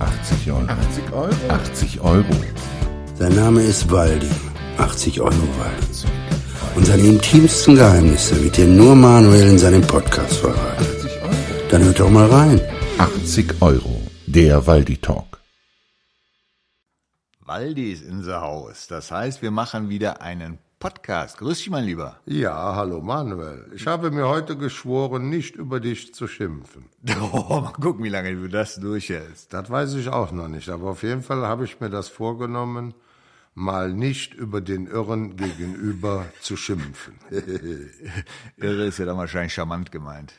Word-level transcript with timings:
80 0.00 0.50
Euro. 0.50 0.66
80 0.66 1.12
Euro? 1.12 1.34
80 1.48 2.00
Euro. 2.00 2.34
Sein 3.16 3.34
Name 3.34 3.62
ist 3.62 3.90
Waldi. 3.90 4.30
80 4.78 5.20
Euro 5.20 5.30
Waldi. 5.58 6.08
Und 6.74 6.86
seine 6.86 7.02
intimsten 7.02 7.74
Geheimnisse 7.74 8.42
wird 8.42 8.56
dir 8.56 8.66
nur 8.66 8.94
Manuel 8.94 9.50
in 9.50 9.58
seinem 9.58 9.82
Podcast 9.82 10.36
verraten. 10.36 10.84
80 10.84 11.22
Euro. 11.22 11.34
Dann 11.70 11.84
hört 11.84 12.00
doch 12.00 12.10
mal 12.10 12.26
rein. 12.28 12.60
80 12.96 13.60
Euro. 13.60 14.00
Der 14.26 14.66
Waldi 14.66 14.96
Talk. 14.96 15.40
Waldi 17.40 17.92
ist 17.92 18.02
in 18.02 18.22
the 18.22 18.32
house. 18.32 18.86
Das 18.86 19.10
heißt, 19.10 19.42
wir 19.42 19.50
machen 19.50 19.90
wieder 19.90 20.22
einen 20.22 20.58
Podcast. 20.80 21.36
Grüß 21.36 21.58
dich, 21.58 21.68
mein 21.68 21.84
Lieber. 21.84 22.18
Ja, 22.24 22.74
hallo 22.74 23.02
Manuel. 23.02 23.70
Ich 23.74 23.86
habe 23.86 24.10
mir 24.10 24.26
heute 24.28 24.56
geschworen, 24.56 25.28
nicht 25.28 25.54
über 25.56 25.78
dich 25.78 26.14
zu 26.14 26.26
schimpfen. 26.26 26.86
Oh, 27.32 27.60
mal 27.60 27.72
gucken, 27.72 28.02
wie 28.02 28.08
lange 28.08 28.34
du 28.34 28.48
das 28.48 28.76
durchhältst. 28.76 29.52
Das 29.52 29.68
weiß 29.68 29.92
ich 29.94 30.08
auch 30.08 30.32
noch 30.32 30.48
nicht, 30.48 30.70
aber 30.70 30.88
auf 30.88 31.02
jeden 31.02 31.22
Fall 31.22 31.46
habe 31.46 31.66
ich 31.66 31.80
mir 31.80 31.90
das 31.90 32.08
vorgenommen, 32.08 32.94
mal 33.54 33.92
nicht 33.92 34.32
über 34.32 34.62
den 34.62 34.86
Irren 34.86 35.36
gegenüber 35.36 36.24
zu 36.40 36.56
schimpfen. 36.56 37.14
Irre 38.56 38.86
ist 38.86 38.98
ja 38.98 39.04
dann 39.04 39.18
wahrscheinlich 39.18 39.52
charmant 39.52 39.92
gemeint. 39.92 40.32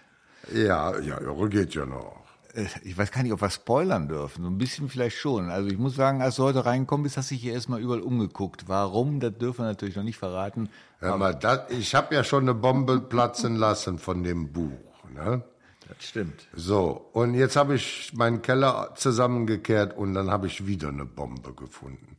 ja, 0.52 0.98
ja, 1.00 1.22
Irre 1.22 1.50
geht 1.50 1.76
ja 1.76 1.86
noch. 1.86 2.21
Äh, 2.54 2.66
Ich 2.84 2.98
weiß 2.98 3.12
gar 3.12 3.24
nicht, 3.24 3.34
ob 3.34 3.42
wir 3.42 3.50
spoilern 3.50 4.08
dürfen. 4.08 4.44
So 4.44 4.50
ein 4.50 4.58
bisschen 4.58 4.90
vielleicht 4.90 5.18
schon. 5.18 5.50
Also 5.50 5.70
ich 5.70 5.78
muss 5.78 5.96
sagen, 5.96 6.22
als 6.22 6.36
du 6.36 6.44
heute 6.44 6.66
reingekommen 6.66 7.04
bist, 7.04 7.18
hast 7.18 7.32
du 7.32 7.36
dich 7.36 7.44
hier 7.44 7.54
erstmal 7.54 7.82
überall 7.82 8.02
umgeguckt. 8.02 8.68
Warum, 8.68 9.20
das 9.20 9.38
dürfen 9.38 9.60
wir 9.64 9.70
natürlich 9.70 9.96
noch 9.96 10.04
nicht 10.04 10.18
verraten. 10.18 10.70
Hör 11.00 11.18
mal, 11.18 11.34
das, 11.34 11.70
ich 11.70 11.96
habe 11.96 12.14
ja 12.16 12.24
schon 12.24 12.44
eine 12.44 12.54
Bombe 12.54 13.00
platzen 13.00 13.56
lassen 13.56 13.98
von 13.98 14.24
dem 14.24 14.52
Buch. 14.52 14.78
Ne? 15.14 15.44
Das 15.88 16.08
stimmt. 16.08 16.48
So, 16.54 17.10
und 17.14 17.34
jetzt 17.34 17.56
habe 17.56 17.76
ich 17.76 18.14
meinen 18.14 18.42
Keller 18.42 18.94
zusammengekehrt 18.96 19.98
und 19.98 20.14
dann 20.14 20.30
habe 20.32 20.48
ich 20.48 20.66
wieder 20.66 20.90
eine 20.90 21.06
Bombe 21.06 21.54
gefunden. 21.54 22.18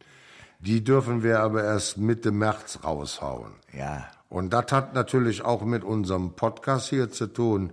Die 0.59 0.85
dürfen 0.85 1.23
wir 1.23 1.41
aber 1.41 1.65
erst 1.65 1.99
Mitte 1.99 2.31
März 2.31 2.81
raushauen. 2.85 3.53
Ja. 3.73 4.09
Und 4.29 4.53
das 4.53 4.67
hat 4.71 4.95
natürlich 4.95 5.45
auch 5.45 5.63
mit 5.63 5.85
unserem 5.85 6.35
Podcast 6.35 6.89
hier 6.89 7.11
zu 7.11 7.27
tun. 7.27 7.73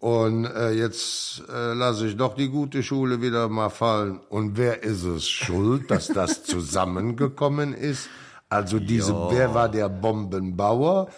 Und 0.00 0.46
äh, 0.46 0.70
jetzt 0.72 1.42
äh, 1.50 1.74
lasse 1.74 2.06
ich 2.06 2.16
doch 2.16 2.34
die 2.34 2.48
gute 2.48 2.82
Schule 2.82 3.20
wieder 3.20 3.50
mal 3.50 3.68
fallen. 3.68 4.18
Und 4.30 4.56
wer 4.56 4.82
ist 4.82 5.04
es 5.04 5.28
schuld, 5.28 5.90
dass 5.90 6.08
das 6.08 6.42
zusammengekommen 6.44 7.74
ist? 7.74 8.08
Also 8.48 8.80
diese, 8.80 9.14
wer 9.30 9.54
war 9.54 9.68
der 9.68 9.90
Bombenbauer? 9.90 11.08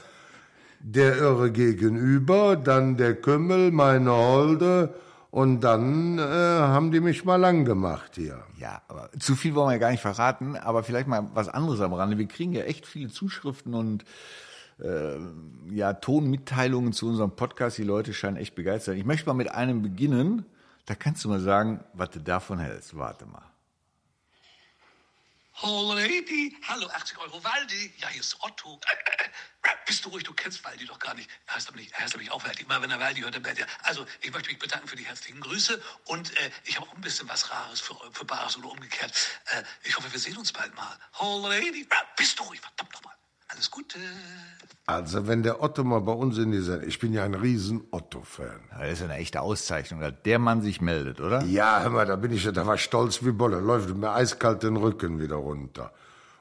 Der 0.80 1.16
Irre 1.16 1.52
gegenüber, 1.52 2.56
dann 2.56 2.96
der 2.96 3.14
Kümmel, 3.14 3.70
meine 3.70 4.10
Holde. 4.10 4.92
Und 5.30 5.60
dann 5.60 6.18
äh, 6.18 6.22
haben 6.22 6.90
die 6.90 7.00
mich 7.00 7.24
mal 7.24 7.36
lang 7.36 7.64
gemacht 7.64 8.16
hier. 8.16 8.42
Ja, 8.58 8.82
aber 8.88 9.10
zu 9.18 9.36
viel 9.36 9.54
wollen 9.54 9.68
wir 9.68 9.74
ja 9.74 9.78
gar 9.78 9.90
nicht 9.92 10.02
verraten, 10.02 10.56
aber 10.56 10.82
vielleicht 10.82 11.06
mal 11.06 11.26
was 11.32 11.48
anderes 11.48 11.80
am 11.80 11.94
Rande. 11.94 12.18
Wir 12.18 12.26
kriegen 12.26 12.52
ja 12.52 12.64
echt 12.64 12.84
viele 12.84 13.10
Zuschriften 13.10 13.74
und 13.74 14.04
äh, 14.80 15.18
ja, 15.74 15.92
Tonmitteilungen 15.94 16.92
zu 16.92 17.08
unserem 17.08 17.36
Podcast. 17.36 17.78
Die 17.78 17.84
Leute 17.84 18.14
scheinen 18.14 18.36
echt 18.36 18.54
begeistert. 18.54 18.96
Ich 18.96 19.04
möchte 19.04 19.26
mal 19.26 19.34
mit 19.34 19.50
einem 19.50 19.82
beginnen. 19.82 20.46
Da 20.86 20.94
kannst 20.94 21.24
du 21.24 21.28
mal 21.28 21.40
sagen, 21.40 21.84
was 21.92 22.10
du 22.10 22.20
davon 22.20 22.58
hältst. 22.58 22.96
Warte 22.96 23.26
mal. 23.26 23.52
Oh, 25.62 25.92
Lady. 25.94 26.56
Hallo, 26.66 26.88
80 26.88 27.18
Euro 27.18 27.44
Waldi. 27.44 27.92
Ja, 27.98 28.08
hier 28.08 28.20
ist 28.20 28.36
Otto. 28.40 28.80
Bist 29.86 30.04
du 30.04 30.08
ruhig, 30.08 30.24
du 30.24 30.32
kennst 30.32 30.64
Waldi 30.64 30.86
doch 30.86 30.98
gar 30.98 31.14
nicht. 31.14 31.28
Er 31.46 31.54
heißt 31.54 31.68
aber 31.68 31.76
nicht, 31.76 31.92
er 31.92 32.00
heißt 32.00 32.14
aber 32.14 32.22
nicht 32.22 32.32
auch 32.32 32.44
Waldi. 32.44 32.62
Immer 32.62 32.82
wenn 32.82 32.90
er 32.90 32.98
Waldi 32.98 33.20
hört, 33.20 33.34
dann 33.34 33.44
er. 33.44 33.66
Also, 33.82 34.06
ich 34.22 34.32
möchte 34.32 34.48
mich 34.48 34.58
bedanken 34.58 34.88
für 34.88 34.96
die 34.96 35.04
herzlichen 35.04 35.40
Grüße 35.40 35.80
und 36.06 36.36
äh, 36.38 36.50
ich 36.64 36.76
habe 36.76 36.88
auch 36.88 36.94
ein 36.94 37.00
bisschen 37.00 37.28
was 37.28 37.50
Rares 37.50 37.80
für, 37.80 37.94
für 38.12 38.24
Bares 38.24 38.56
oder 38.56 38.70
umgekehrt. 38.70 39.12
Äh, 39.46 39.62
ich 39.84 39.96
hoffe, 39.96 40.10
wir 40.10 40.18
sehen 40.18 40.36
uns 40.36 40.52
bald 40.52 40.74
mal. 40.74 40.98
Oh, 41.20 41.46
Lady. 41.46 41.86
Bist 42.16 42.38
du 42.38 42.44
ruhig, 42.44 42.60
verdammt 42.60 42.92
nochmal. 42.94 43.14
Alles 43.52 43.70
Gute. 43.70 43.98
Also 44.86 45.26
wenn 45.26 45.42
der 45.42 45.62
Otto 45.62 45.84
mal 45.84 46.00
bei 46.00 46.12
uns 46.12 46.38
in 46.38 46.50
dieser, 46.50 46.82
ich 46.82 46.98
bin 46.98 47.12
ja 47.12 47.24
ein 47.24 47.34
riesen 47.34 47.82
Otto-Fan. 47.90 48.60
Das 48.78 48.92
ist 48.92 48.98
ja 49.00 49.04
eine 49.04 49.16
echte 49.16 49.40
Auszeichnung, 49.40 50.00
dass 50.00 50.14
der 50.24 50.38
Mann 50.38 50.62
sich 50.62 50.80
meldet, 50.80 51.20
oder? 51.20 51.44
Ja, 51.44 51.82
hör 51.82 51.90
mal, 51.90 52.06
da 52.06 52.16
bin 52.16 52.32
ich 52.32 52.44
ja, 52.44 52.52
da 52.52 52.66
war 52.66 52.74
ich 52.74 52.82
stolz 52.82 53.24
wie 53.24 53.30
Bolle, 53.30 53.60
läuft 53.60 53.94
mir 53.94 54.10
eiskalt 54.10 54.62
den 54.62 54.76
Rücken 54.76 55.20
wieder 55.20 55.36
runter. 55.36 55.92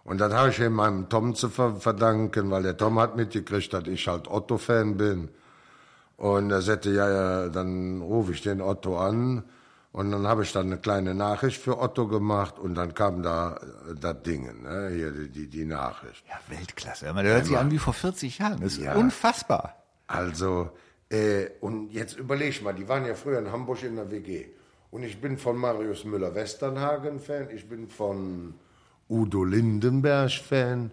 Und 0.04 0.20
das 0.20 0.34
habe 0.34 0.50
ich 0.50 0.60
eben 0.60 0.76
meinem 0.76 1.10
Tom 1.10 1.36
zu 1.36 1.50
ver 1.50 1.76
verdanken, 1.76 2.50
weil 2.50 2.64
der 2.64 2.76
Tom 2.76 3.00
hat 3.00 3.16
mitgekriegt, 3.16 3.72
dass 3.74 3.88
ich 3.88 4.08
halt 4.08 4.28
Otto-Fan 4.28 4.98
bin. 4.98 5.30
Und 6.18 6.52
er 6.52 6.62
sagte, 6.62 6.92
ja, 6.92 7.10
ja, 7.10 7.50
dann 7.50 8.02
rufe 8.02 8.32
ich 8.32 8.42
den 8.42 8.62
Otto 8.62 8.98
an. 8.98 9.44
Und 9.94 10.12
dann 10.12 10.26
habe 10.26 10.44
ich 10.44 10.54
dann 10.54 10.68
eine 10.68 10.78
kleine 10.78 11.14
Nachricht 11.14 11.62
für 11.62 11.78
Otto 11.80 12.08
gemacht 12.08 12.58
und 12.58 12.76
dann 12.76 12.94
kam 12.94 13.24
da 13.24 13.58
äh, 13.58 13.96
das 14.00 14.24
Ding, 14.24 14.62
ne, 14.64 14.90
hier 14.94 15.12
die, 15.28 15.48
die, 15.48 15.66
Nachricht. 15.66 16.24
Ja, 16.30 16.40
Weltklasse. 16.48 17.06
Der 17.14 17.24
hört 17.24 17.46
sich 17.46 17.58
an 17.58 17.72
wie 17.72 17.78
vor 17.78 17.94
40 17.94 18.38
Jahren. 18.40 18.62
Das 18.62 18.74
ist 18.74 18.84
Ja. 18.84 18.96
unfassbar. 18.96 19.76
Also, 20.08 20.70
äh, 21.10 21.48
und 21.60 21.92
jetzt 21.92 22.18
überleg 22.18 22.62
mal, 22.64 22.74
die 22.74 22.88
waren 22.88 23.06
ja 23.06 23.16
früher 23.16 23.40
in 23.40 23.52
Hamburg 23.52 23.84
in 23.84 23.98
der 23.98 24.10
WG. 24.10 24.46
Und 24.92 25.04
ich 25.04 25.20
bin 25.20 25.38
von 25.38 25.58
Marius 25.58 26.06
Müller-Westernhagen-Fan, 26.06 27.50
ich 27.54 27.68
bin 27.68 27.90
von 27.90 28.54
Udo 29.10 29.44
Lindenberg-Fan 29.44 30.92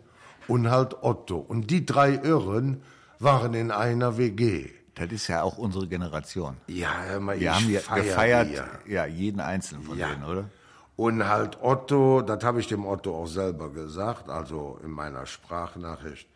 und 0.49 0.71
halt 0.71 1.03
Otto. 1.03 1.39
Und 1.39 1.71
die 1.71 1.87
drei 1.87 2.15
Irren 2.15 2.83
waren 3.21 3.55
in 3.55 3.71
einer 3.71 4.19
WG. 4.19 4.71
Das 4.99 5.11
ist 5.13 5.29
ja 5.29 5.43
auch 5.43 5.59
unsere 5.59 5.87
Generation. 5.87 6.57
Ja, 6.67 6.91
hör 7.07 7.21
mal, 7.21 7.39
Wir 7.39 7.55
haben 7.55 7.71
ja 7.71 7.81
feier 7.81 8.03
gefeiert, 8.03 8.49
die 8.49 8.55
ja. 8.93 9.05
ja, 9.05 9.07
jeden 9.07 9.41
einzelnen 9.41 9.85
von 9.85 9.97
Ja. 9.99 10.09
denen, 10.09 10.25
oder? 10.25 10.51
Und 10.97 11.29
halt 11.29 11.59
Otto, 11.63 12.23
das 12.23 12.43
habe 12.43 12.59
ich 12.59 12.67
dem 12.67 12.85
Otto 12.85 13.17
auch 13.17 13.29
selber 13.29 13.71
gesagt, 13.71 14.29
also 14.29 14.81
in 14.83 14.91
meiner 14.91 15.27
Sprachnachricht, 15.27 16.29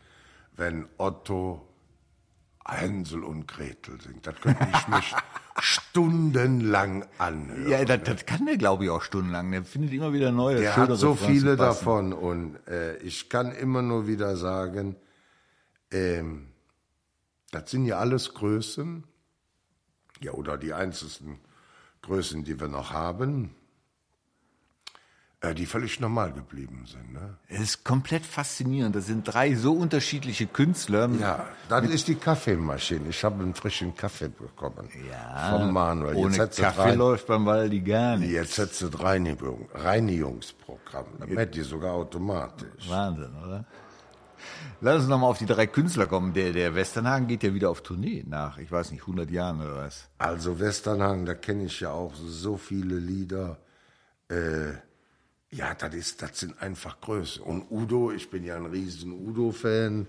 wenn 0.56 0.86
Otto 0.98 1.66
Hänsel 2.64 3.24
und 3.24 3.48
Gretel 3.48 4.00
singt, 4.00 4.24
das 4.24 4.36
könnte 4.40 4.64
ich 4.72 4.86
mich 4.88 5.14
stundenlang 5.58 7.04
anhören. 7.18 7.68
Ja, 7.68 7.84
das, 7.84 8.02
das 8.04 8.24
kann 8.24 8.46
der, 8.46 8.56
glaube 8.56 8.84
ich, 8.84 8.90
auch 8.90 9.02
stundenlang. 9.02 9.50
Der 9.50 9.64
findet 9.64 9.92
immer 9.92 10.12
wieder 10.12 10.30
neue, 10.30 10.60
Der 10.60 10.76
hat 10.76 10.96
so 10.96 11.16
viele 11.16 11.56
davon 11.56 12.12
und 12.12 12.56
äh, 12.68 12.96
ich 12.98 13.28
kann 13.28 13.50
immer 13.50 13.82
nur 13.82 14.06
wieder 14.06 14.36
sagen, 14.36 14.94
ähm, 15.90 16.51
das 17.52 17.70
sind 17.70 17.84
ja 17.86 17.98
alles 17.98 18.34
Größen, 18.34 19.04
ja 20.20 20.32
oder 20.32 20.58
die 20.58 20.72
einzelnen 20.72 21.38
Größen, 22.02 22.42
die 22.44 22.58
wir 22.58 22.66
noch 22.68 22.92
haben, 22.92 23.54
äh, 25.40 25.54
die 25.54 25.66
völlig 25.66 25.98
normal 26.00 26.32
geblieben 26.32 26.84
sind. 26.86 27.12
Ne? 27.12 27.36
Es 27.48 27.60
ist 27.60 27.84
komplett 27.84 28.24
faszinierend. 28.24 28.94
Das 28.96 29.06
sind 29.06 29.24
drei 29.24 29.54
so 29.54 29.72
unterschiedliche 29.72 30.46
Künstler. 30.46 31.08
Ja, 31.20 31.46
das 31.68 31.86
ist 31.88 32.06
die 32.08 32.14
Kaffeemaschine. 32.14 33.08
Ich 33.10 33.22
habe 33.24 33.42
einen 33.42 33.54
frischen 33.54 33.94
Kaffee 33.96 34.28
bekommen 34.28 34.88
Ja, 35.10 35.50
vom 35.58 35.72
Manuel. 35.72 36.14
Ohne 36.16 36.34
setzt 36.34 36.58
du 36.58 36.62
Kaffee 36.62 36.80
rein- 36.80 36.98
läuft 36.98 37.26
beim 37.26 37.44
Waldi 37.44 37.80
gar 37.80 38.16
nicht. 38.16 38.30
Jetzt 38.30 38.54
setzt 38.54 38.82
das 38.82 39.00
Reinigung, 39.00 39.68
Reinigungsprogramm. 39.74 41.06
Das 41.18 41.28
merkt 41.28 41.54
die 41.56 41.62
sogar 41.62 41.92
automatisch. 41.94 42.88
Wahnsinn, 42.88 43.34
oder? 43.44 43.64
Lass 44.80 45.00
uns 45.00 45.08
nochmal 45.08 45.30
auf 45.30 45.38
die 45.38 45.46
drei 45.46 45.66
Künstler 45.66 46.06
kommen. 46.06 46.32
Der, 46.32 46.52
der 46.52 46.74
Westernhagen 46.74 47.28
geht 47.28 47.42
ja 47.42 47.54
wieder 47.54 47.70
auf 47.70 47.82
Tournee 47.82 48.24
nach, 48.26 48.58
ich 48.58 48.70
weiß 48.70 48.90
nicht, 48.90 49.02
100 49.02 49.30
Jahren 49.30 49.60
oder 49.60 49.76
was. 49.76 50.08
Also 50.18 50.58
Westernhagen, 50.58 51.24
da 51.26 51.34
kenne 51.34 51.64
ich 51.64 51.80
ja 51.80 51.90
auch 51.90 52.14
so 52.14 52.56
viele 52.56 52.96
Lieder. 52.96 53.58
Äh, 54.28 54.72
ja, 55.50 55.74
das 55.74 55.94
ist, 55.94 56.22
das 56.22 56.40
sind 56.40 56.60
einfach 56.62 57.00
Größe. 57.00 57.42
Und 57.42 57.70
Udo, 57.70 58.10
ich 58.10 58.30
bin 58.30 58.44
ja 58.44 58.56
ein 58.56 58.66
riesen 58.66 59.12
Udo-Fan. 59.12 60.06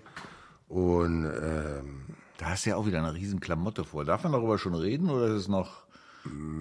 Und 0.70 1.26
ähm, 1.26 2.06
Da 2.38 2.48
hast 2.50 2.66
du 2.66 2.72
ja 2.72 2.78
auch 2.78 2.86
wieder 2.86 3.00
eine 3.00 3.14
riesen 3.14 3.40
Klamotte 3.42 3.84
vor. 3.84 4.06
Darf 4.06 4.24
man 4.24 4.32
darüber 4.32 4.58
schon 4.58 4.74
reden 4.74 5.10
oder 5.10 5.28
ist 5.28 5.42
es 5.42 5.48
noch 5.48 5.84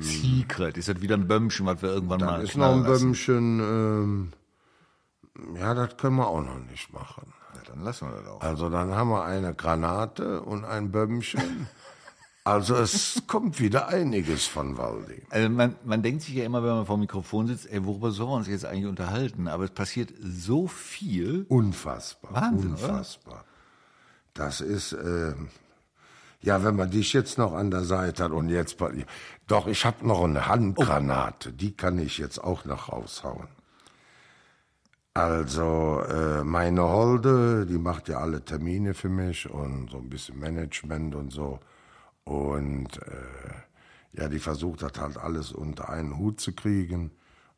Secret? 0.00 0.76
Ist 0.76 0.88
das 0.88 1.00
wieder 1.00 1.16
ein 1.16 1.28
Bömmchen, 1.28 1.66
was 1.66 1.80
wir 1.82 1.90
irgendwann 1.90 2.20
mal 2.20 2.42
ist 2.42 2.56
noch 2.56 2.72
ein 2.72 2.82
lassen? 2.82 3.12
Bömmchen. 3.12 3.60
Ähm, 3.60 4.32
ja, 5.56 5.72
das 5.74 5.96
können 5.96 6.16
wir 6.16 6.26
auch 6.26 6.42
noch 6.42 6.58
nicht 6.58 6.92
machen. 6.92 7.32
Ja, 7.54 7.60
dann 7.66 7.84
lassen 7.84 8.08
wir 8.08 8.16
das 8.16 8.28
auch. 8.28 8.40
Also 8.40 8.70
dann 8.70 8.94
haben 8.94 9.10
wir 9.10 9.24
eine 9.24 9.54
Granate 9.54 10.42
und 10.42 10.64
ein 10.64 10.90
Bömmchen. 10.90 11.68
Also 12.44 12.74
es 12.74 13.22
kommt 13.28 13.60
wieder 13.60 13.86
einiges 13.88 14.46
von 14.46 14.76
Waldi. 14.76 15.22
Also 15.30 15.48
man, 15.48 15.76
man 15.84 16.02
denkt 16.02 16.22
sich 16.22 16.34
ja 16.34 16.44
immer, 16.44 16.62
wenn 16.64 16.70
man 16.70 16.86
vor 16.86 16.96
dem 16.96 17.02
Mikrofon 17.02 17.46
sitzt, 17.46 17.70
ey, 17.70 17.84
worüber 17.84 18.10
sollen 18.10 18.30
wir 18.30 18.36
uns 18.36 18.48
jetzt 18.48 18.64
eigentlich 18.64 18.86
unterhalten? 18.86 19.46
Aber 19.46 19.64
es 19.64 19.70
passiert 19.70 20.12
so 20.20 20.66
viel. 20.66 21.46
Unfassbar. 21.48 22.34
Wahnsinn, 22.34 22.74
oder? 22.74 22.88
unfassbar. 22.88 23.44
Das 24.34 24.60
ist, 24.60 24.92
ähm, 24.92 25.50
ja, 26.40 26.64
wenn 26.64 26.74
man 26.74 26.90
dich 26.90 27.12
jetzt 27.12 27.38
noch 27.38 27.52
an 27.52 27.70
der 27.70 27.84
Seite 27.84 28.24
hat 28.24 28.32
und 28.32 28.48
jetzt, 28.48 28.76
doch, 29.46 29.68
ich 29.68 29.84
habe 29.84 30.04
noch 30.06 30.24
eine 30.24 30.46
Handgranate, 30.46 31.52
die 31.52 31.76
kann 31.76 31.98
ich 31.98 32.18
jetzt 32.18 32.42
auch 32.42 32.64
noch 32.64 32.88
raushauen. 32.88 33.46
Also, 35.14 36.00
äh, 36.08 36.42
meine 36.42 36.82
Holde, 36.82 37.66
die 37.66 37.78
macht 37.78 38.08
ja 38.08 38.18
alle 38.18 38.42
Termine 38.44 38.94
für 38.94 39.10
mich 39.10 39.48
und 39.48 39.90
so 39.90 39.98
ein 39.98 40.08
bisschen 40.08 40.38
Management 40.38 41.14
und 41.14 41.30
so. 41.30 41.60
Und 42.24 42.96
äh, 43.02 44.20
ja, 44.20 44.28
die 44.28 44.38
versucht 44.38 44.82
hat 44.82 44.98
halt 44.98 45.18
alles 45.18 45.52
unter 45.52 45.90
einen 45.90 46.16
Hut 46.18 46.40
zu 46.40 46.54
kriegen. 46.54 47.10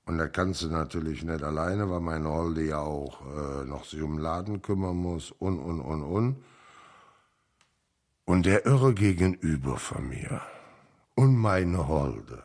Und 0.05 0.19
da 0.19 0.27
kannst 0.27 0.62
du 0.62 0.69
natürlich 0.69 1.23
nicht 1.23 1.45
alleine, 1.45 1.89
weil 1.91 2.01
meine 2.01 2.29
Holde 2.29 2.65
ja 2.65 2.81
auch 2.81 3.23
äh, 3.23 3.65
noch 3.65 3.85
sich 3.85 4.03
um 4.03 4.17
den 4.17 4.23
Laden 4.23 4.61
kümmern 4.61 4.97
muss 4.97 5.31
und, 5.31 5.61
und, 5.61 5.81
und, 5.81 6.03
und. 6.03 6.45
Und 8.25 8.47
der 8.47 8.67
Irre 8.67 8.95
gegenüber 8.95 9.77
von 9.77 10.09
mir 10.09 10.41
und 11.15 11.37
meine 11.37 11.87
Holde, 11.87 12.43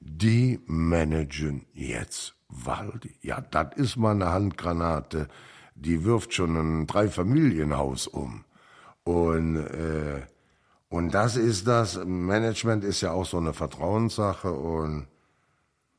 die 0.00 0.60
managen 0.66 1.66
jetzt 1.72 2.35
Waldi. 2.48 3.14
Ja, 3.22 3.40
das 3.40 3.76
ist 3.76 3.96
mal 3.96 4.12
eine 4.12 4.32
Handgranate, 4.32 5.28
die 5.74 6.04
wirft 6.04 6.34
schon 6.34 6.56
ein 6.56 6.86
Dreifamilienhaus 6.86 8.06
um. 8.06 8.44
Und, 9.04 9.56
äh, 9.56 10.22
und 10.88 11.12
das 11.12 11.36
ist 11.36 11.66
das, 11.66 12.04
Management 12.04 12.84
ist 12.84 13.00
ja 13.00 13.12
auch 13.12 13.26
so 13.26 13.38
eine 13.38 13.52
Vertrauenssache 13.52 14.52
und 14.52 15.06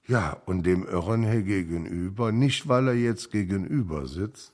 ja, 0.08 0.38
und 0.46 0.66
dem 0.66 0.86
Irren 0.88 1.30
hier 1.30 1.44
gegenüber, 1.44 2.32
nicht 2.32 2.70
weil 2.70 2.88
er 2.88 2.94
jetzt 2.94 3.30
gegenüber 3.30 4.08
sitzt, 4.08 4.54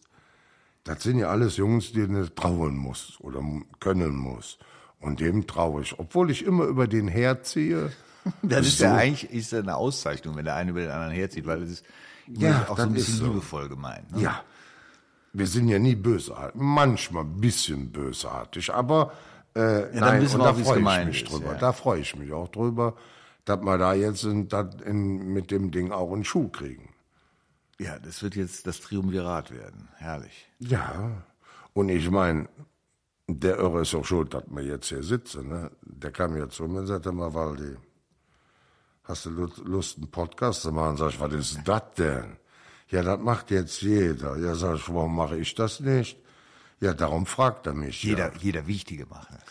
das 0.83 1.03
sind 1.03 1.19
ja 1.19 1.29
alles 1.29 1.57
Jungs, 1.57 1.93
die 1.93 2.07
nicht 2.07 2.35
trauen 2.35 2.75
muss 2.75 3.17
oder 3.21 3.41
können 3.79 4.15
muss. 4.15 4.57
Und 4.99 5.19
dem 5.19 5.47
traue 5.47 5.83
ich, 5.83 5.97
obwohl 5.99 6.31
ich 6.31 6.43
immer 6.45 6.65
über 6.65 6.87
den 6.87 7.07
herziehe. 7.07 7.91
Das 8.41 8.65
ist 8.67 8.79
ja 8.79 8.95
eigentlich 8.95 9.29
ist 9.31 9.51
ja 9.51 9.59
eine 9.59 9.75
Auszeichnung, 9.75 10.35
wenn 10.35 10.45
der 10.45 10.55
eine 10.55 10.71
über 10.71 10.81
den 10.81 10.91
anderen 10.91 11.13
herzieht, 11.13 11.45
weil 11.45 11.61
es 11.63 11.71
ist 11.71 11.85
Ja, 12.27 12.67
auch 12.69 12.77
so 12.77 12.83
ein 12.83 12.93
bisschen 12.93 13.15
so. 13.15 13.25
liebevoll 13.27 13.67
gemeint. 13.69 14.11
Ne? 14.11 14.21
Ja, 14.21 14.43
wir 15.33 15.47
sind 15.47 15.67
ja 15.67 15.79
nie 15.79 15.95
bösartig, 15.95 16.59
manchmal 16.61 17.23
ein 17.23 17.41
bisschen 17.41 17.91
bösartig, 17.91 18.73
aber 18.73 19.11
äh, 19.55 19.59
dann 19.91 19.99
nein, 19.99 20.21
wissen 20.21 20.35
und 20.35 20.41
wir 20.41 20.45
da 20.45 20.51
auch, 20.51 20.57
wie's 20.57 20.67
freue 20.67 20.79
ich 21.01 21.05
mich 21.07 21.23
ist, 21.23 21.31
drüber. 21.31 21.51
ja. 21.53 21.57
Da 21.59 21.73
freue 21.73 21.99
ich 21.99 22.15
mich 22.15 22.31
auch 22.31 22.47
drüber, 22.49 22.95
dass 23.45 23.59
wir 23.61 23.77
da 23.77 23.93
jetzt 23.93 24.23
in, 24.23 24.47
in, 24.85 25.33
mit 25.33 25.51
dem 25.51 25.71
Ding 25.71 25.91
auch 25.91 26.11
einen 26.13 26.23
Schuh 26.23 26.47
kriegen. 26.49 26.93
ja, 27.79 27.99
das 27.99 28.21
wird 28.23 28.35
jetzt 28.35 28.65
das 28.67 28.79
Triumvirat 28.79 29.51
werden. 29.51 29.89
Herrlich. 29.97 30.47
Ja, 30.59 31.23
und 31.73 31.89
ich 31.89 32.09
meine, 32.09 32.47
der 33.27 33.57
Irre 33.57 33.81
ist 33.81 33.95
auch 33.95 34.05
schuld, 34.05 34.33
dass 34.33 34.43
wir 34.47 34.63
jetzt 34.63 34.87
hier 34.89 35.03
sitzen. 35.03 35.49
Ne? 35.49 35.71
Der 35.81 36.11
kam 36.11 36.37
ja 36.37 36.47
zu 36.49 36.63
mir 36.67 36.79
und 36.79 36.87
sagte 36.87 37.11
mal, 37.11 37.33
Waldi, 37.33 37.75
hast 39.03 39.25
du 39.25 39.29
Lust, 39.65 39.97
einen 39.97 40.09
Podcast 40.11 40.61
zu 40.61 40.71
machen? 40.71 40.97
Sag 40.97 41.09
ich, 41.11 41.19
was 41.19 41.33
ist 41.33 41.59
das 41.65 41.83
denn? 41.97 42.38
Ja, 42.89 43.01
das 43.03 43.19
macht 43.19 43.51
jetzt 43.51 43.81
jeder. 43.81 44.38
Ja, 44.38 44.55
sag 44.55 44.75
ich, 44.75 44.88
warum 44.94 45.15
mache 45.15 45.38
ich 45.38 45.55
das 45.55 45.79
nicht? 45.79 46.17
Ja, 46.79 46.94
darum 46.94 47.25
fragt 47.25 47.65
er 47.67 47.73
mich. 47.73 48.03
Jeder, 48.03 48.31
Ja. 48.33 48.39
jeder 48.39 48.67
Wichtige 48.67 49.05
macht 49.05 49.29
das. 49.31 49.41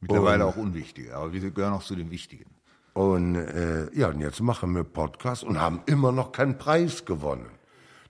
Mittlerweile 0.00 0.46
auch 0.46 0.56
Unwichtige, 0.56 1.14
aber 1.16 1.32
wir 1.32 1.50
gehören 1.50 1.74
auch 1.74 1.82
zu 1.82 1.94
den 1.94 2.10
Wichtigen. 2.10 2.50
Und 2.94 3.36
äh, 3.36 3.92
ja, 3.94 4.08
und 4.08 4.20
jetzt 4.20 4.40
machen 4.40 4.74
wir 4.74 4.82
Podcast 4.84 5.44
und 5.44 5.60
haben 5.60 5.82
immer 5.86 6.10
noch 6.10 6.32
keinen 6.32 6.58
Preis 6.58 7.04
gewonnen. 7.04 7.46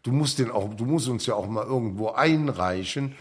Du 0.02 0.12
musst 0.12 0.38
den 0.38 0.50
auch, 0.50 0.72
du 0.72 0.86
musst 0.86 1.08
uns 1.08 1.26
ja 1.26 1.34
auch 1.34 1.46
mal 1.46 1.64
irgendwo 1.64 2.08
einreichen. 2.10 3.14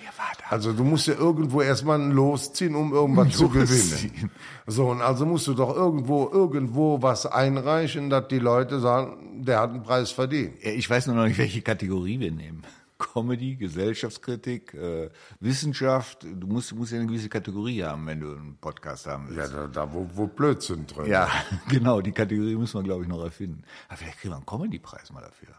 Also 0.49 0.71
du 0.71 0.85
musst 0.85 1.07
ja 1.07 1.13
irgendwo 1.13 1.61
erstmal 1.61 2.01
losziehen, 2.01 2.73
um 2.73 2.93
irgendwas 2.93 3.35
zu 3.35 3.49
gewinnen. 3.49 4.31
So, 4.65 4.87
und 4.89 5.01
also 5.01 5.25
musst 5.25 5.45
du 5.47 5.53
doch 5.53 5.75
irgendwo, 5.75 6.29
irgendwo 6.31 7.01
was 7.01 7.25
einreichen, 7.25 8.09
dass 8.09 8.29
die 8.29 8.39
Leute 8.39 8.79
sagen, 8.79 9.43
der 9.45 9.59
hat 9.59 9.71
einen 9.71 9.83
Preis 9.83 10.11
verdient. 10.11 10.53
Ja, 10.63 10.71
Ich 10.71 10.89
weiß 10.89 11.07
nur 11.07 11.17
noch 11.17 11.25
nicht, 11.25 11.37
welche 11.37 11.61
Kategorie 11.61 12.17
wir 12.19 12.31
nehmen. 12.31 12.63
Comedy, 12.97 13.55
Gesellschaftskritik, 13.55 14.73
äh, 14.73 15.09
Wissenschaft. 15.39 16.23
Du 16.23 16.47
musst, 16.47 16.73
musst 16.75 16.91
ja 16.91 16.99
eine 16.99 17.07
gewisse 17.07 17.29
Kategorie 17.29 17.83
haben, 17.83 18.05
wenn 18.07 18.19
du 18.21 18.27
einen 18.35 18.57
Podcast 18.59 19.05
haben 19.07 19.27
Ja, 19.31 19.37
willst. 19.37 19.53
da, 19.53 19.67
da 19.67 19.93
wo, 19.93 20.07
wo 20.13 20.27
Blödsinn 20.27 20.85
drin 20.87 21.07
Ja, 21.07 21.25
ist. 21.25 21.31
genau, 21.69 22.01
die 22.01 22.11
Kategorie 22.11 22.55
müssen 22.55 22.77
wir, 22.79 22.83
glaube 22.83 23.03
ich, 23.03 23.09
noch 23.09 23.23
erfinden. 23.23 23.63
Aber 23.87 23.97
vielleicht 23.97 24.19
kriegen 24.19 24.33
wir 24.33 24.37
einen 24.37 24.45
Comedy-Preis 24.45 25.11
mal 25.11 25.21
dafür. 25.21 25.49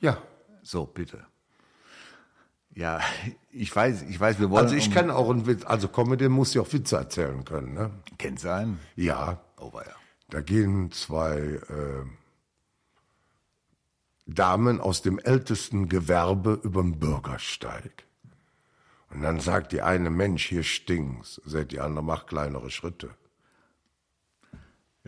Ja. 0.00 0.18
So, 0.68 0.84
bitte. 0.84 1.24
Ja, 2.74 3.00
ich 3.50 3.74
weiß, 3.74 4.02
ich 4.02 4.20
weiß, 4.20 4.38
wir 4.38 4.50
wollen. 4.50 4.64
Also 4.64 4.76
ich 4.76 4.90
kann 4.90 5.10
auch 5.10 5.30
einen 5.30 5.46
Witz, 5.46 5.64
also 5.64 5.88
Comedy 5.88 6.28
muss 6.28 6.52
ja 6.52 6.60
auch 6.60 6.70
Witze 6.74 6.96
erzählen 6.96 7.42
können, 7.46 7.72
ne? 7.72 7.90
Kennt 8.18 8.38
sein? 8.38 8.78
Ja. 8.94 9.40
Oh, 9.58 9.72
ja. 9.74 9.94
Da 10.28 10.42
gehen 10.42 10.92
zwei 10.92 11.38
äh, 11.38 12.04
Damen 14.26 14.78
aus 14.78 15.00
dem 15.00 15.18
ältesten 15.18 15.88
Gewerbe 15.88 16.60
überm 16.62 16.98
Bürgersteig. 16.98 18.04
Und 19.08 19.22
dann 19.22 19.40
sagt 19.40 19.72
die 19.72 19.80
eine, 19.80 20.10
Mensch, 20.10 20.44
hier 20.44 20.64
stinkt's. 20.64 21.40
Sagt 21.46 21.72
die 21.72 21.80
andere, 21.80 22.04
mach 22.04 22.26
kleinere 22.26 22.70
Schritte. 22.70 23.14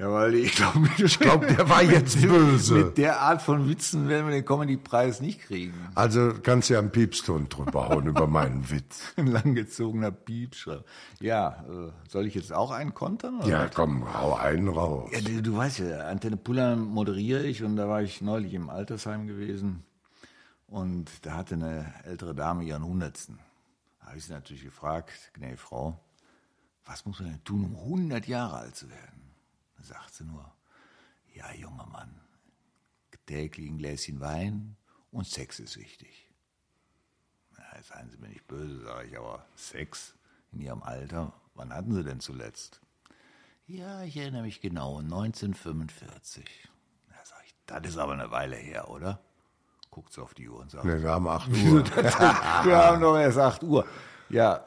Ja, 0.01 0.11
weil 0.11 0.35
ich 0.35 0.53
glaube, 0.53 0.89
ich 0.97 1.19
glaub, 1.19 1.47
der 1.47 1.69
war 1.69 1.83
jetzt 1.83 2.23
böse. 2.23 2.75
Mit 2.75 2.97
der 2.97 3.21
Art 3.21 3.43
von 3.43 3.69
Witzen 3.69 4.09
werden 4.09 4.27
wir 4.27 4.33
den 4.33 4.47
Comedy-Preis 4.47 5.21
nicht 5.21 5.43
kriegen. 5.43 5.75
Also 5.95 6.33
kannst 6.43 6.71
du 6.71 6.75
ja 6.75 6.79
einen 6.79 6.91
Piepston 6.91 7.51
drüber 7.51 7.91
hauen 7.91 8.07
über 8.07 8.27
meinen 8.27 8.71
Witz. 8.71 9.13
Ein 9.17 9.27
langgezogener 9.27 10.11
Piepschrei. 10.11 10.79
Ja, 11.21 11.67
äh, 11.69 11.93
soll 12.09 12.27
ich 12.27 12.35
jetzt 12.35 12.51
auch 12.51 12.71
einen 12.71 12.95
kontern? 12.95 13.41
Oder? 13.41 13.49
Ja, 13.49 13.69
komm, 13.69 14.11
hau 14.15 14.37
einen 14.37 14.69
raus. 14.69 15.11
Ja, 15.13 15.21
du, 15.21 15.43
du 15.43 15.55
weißt 15.55 15.81
ja, 15.81 16.09
Antenne 16.09 16.39
Pullern 16.39 16.81
moderiere 16.81 17.43
ich 17.43 17.63
und 17.63 17.77
da 17.77 17.87
war 17.87 18.01
ich 18.01 18.23
neulich 18.23 18.55
im 18.55 18.71
Altersheim 18.71 19.27
gewesen 19.27 19.85
und 20.67 21.11
da 21.27 21.35
hatte 21.35 21.57
eine 21.57 21.93
ältere 22.05 22.35
Dame 22.35 22.65
ihren 22.65 22.85
Hundertsten. 22.85 23.39
Da 24.01 24.07
habe 24.07 24.17
ich 24.17 24.25
sie 24.25 24.33
natürlich 24.33 24.65
gefragt, 24.65 25.13
gnädige 25.35 25.59
Frau, 25.59 26.01
was 26.87 27.05
muss 27.05 27.21
man 27.21 27.33
denn 27.33 27.45
tun, 27.45 27.65
um 27.65 27.77
100 27.77 28.27
Jahre 28.27 28.57
alt 28.57 28.77
zu 28.77 28.89
werden? 28.89 29.20
Da 29.81 29.85
sagt 29.95 30.15
sie 30.15 30.25
nur, 30.25 30.53
ja, 31.35 31.53
junger 31.55 31.87
Mann, 31.87 32.21
täglich 33.27 33.69
ein 33.71 33.79
Gläschen 33.79 34.21
Wein 34.21 34.77
und 35.11 35.27
Sex 35.27 35.59
ist 35.61 35.77
wichtig. 35.77 36.29
Na, 37.57 37.65
seien 37.83 38.11
Sie 38.11 38.19
mir 38.19 38.29
nicht 38.29 38.47
böse, 38.47 38.83
sage 38.85 39.09
ich, 39.09 39.19
aber 39.19 39.45
Sex 39.55 40.15
in 40.53 40.61
Ihrem 40.61 40.83
Alter, 40.83 41.33
wann 41.55 41.73
hatten 41.73 41.95
Sie 41.95 42.03
denn 42.05 42.21
zuletzt? 42.21 42.81
Ja, 43.67 44.03
ich 44.03 44.17
erinnere 44.17 44.43
mich 44.43 44.61
genau, 44.61 44.99
1945. 44.99 46.69
Da 47.09 47.15
sag 47.25 47.45
ich, 47.47 47.55
das 47.67 47.87
ist 47.87 47.99
aber 47.99 48.15
eine 48.15 48.31
Weile 48.31 48.57
her, 48.57 48.91
oder? 48.91 49.21
Guckt 49.91 50.13
sie 50.13 50.21
auf 50.23 50.35
die 50.35 50.49
Uhr 50.49 50.61
und 50.61 50.71
sagt, 50.71 50.85
Ne, 50.85 51.01
wir 51.03 51.11
haben 51.11 51.27
8 51.29 51.49
Uhr. 51.67 51.85
wir 51.87 52.77
haben 52.77 53.01
doch 53.01 53.17
erst 53.17 53.39
8 53.39 53.63
Uhr. 53.63 53.87
Ja, 54.29 54.65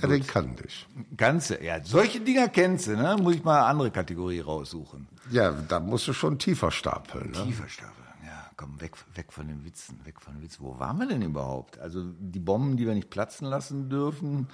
ja, 0.00 0.08
den 0.08 0.26
kannte 0.26 0.64
ich. 0.66 0.86
ganze, 1.16 1.62
ja, 1.62 1.82
solche 1.84 2.20
Dinger 2.20 2.48
kennst 2.48 2.86
du, 2.86 2.96
ne? 2.96 3.16
Muss 3.20 3.36
ich 3.36 3.44
mal 3.44 3.58
eine 3.58 3.66
andere 3.66 3.90
Kategorie 3.90 4.40
raussuchen. 4.40 5.08
Ja, 5.30 5.52
da 5.52 5.80
musst 5.80 6.06
du 6.08 6.12
schon 6.12 6.38
tiefer 6.38 6.70
stapeln. 6.70 7.30
Ne? 7.30 7.44
Tiefer 7.44 7.68
stapeln, 7.68 8.06
ja, 8.24 8.50
komm, 8.56 8.80
weg, 8.80 8.92
weg 9.14 9.32
von 9.32 9.48
den 9.48 9.64
Witzen, 9.64 10.00
weg 10.04 10.20
von 10.20 10.34
den 10.34 10.42
Witzen. 10.42 10.64
Wo 10.64 10.78
waren 10.78 10.98
wir 10.98 11.06
denn 11.06 11.22
überhaupt? 11.22 11.78
Also 11.78 12.04
die 12.18 12.40
Bomben, 12.40 12.76
die 12.76 12.86
wir 12.86 12.94
nicht 12.94 13.10
platzen 13.10 13.48
lassen 13.48 13.88
dürfen, 13.88 14.48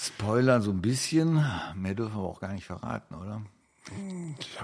Spoiler 0.00 0.60
so 0.60 0.70
ein 0.70 0.80
bisschen, 0.80 1.44
mehr 1.74 1.94
dürfen 1.94 2.18
wir 2.18 2.22
auch 2.22 2.38
gar 2.38 2.52
nicht 2.52 2.64
verraten, 2.64 3.16
oder? 3.16 3.42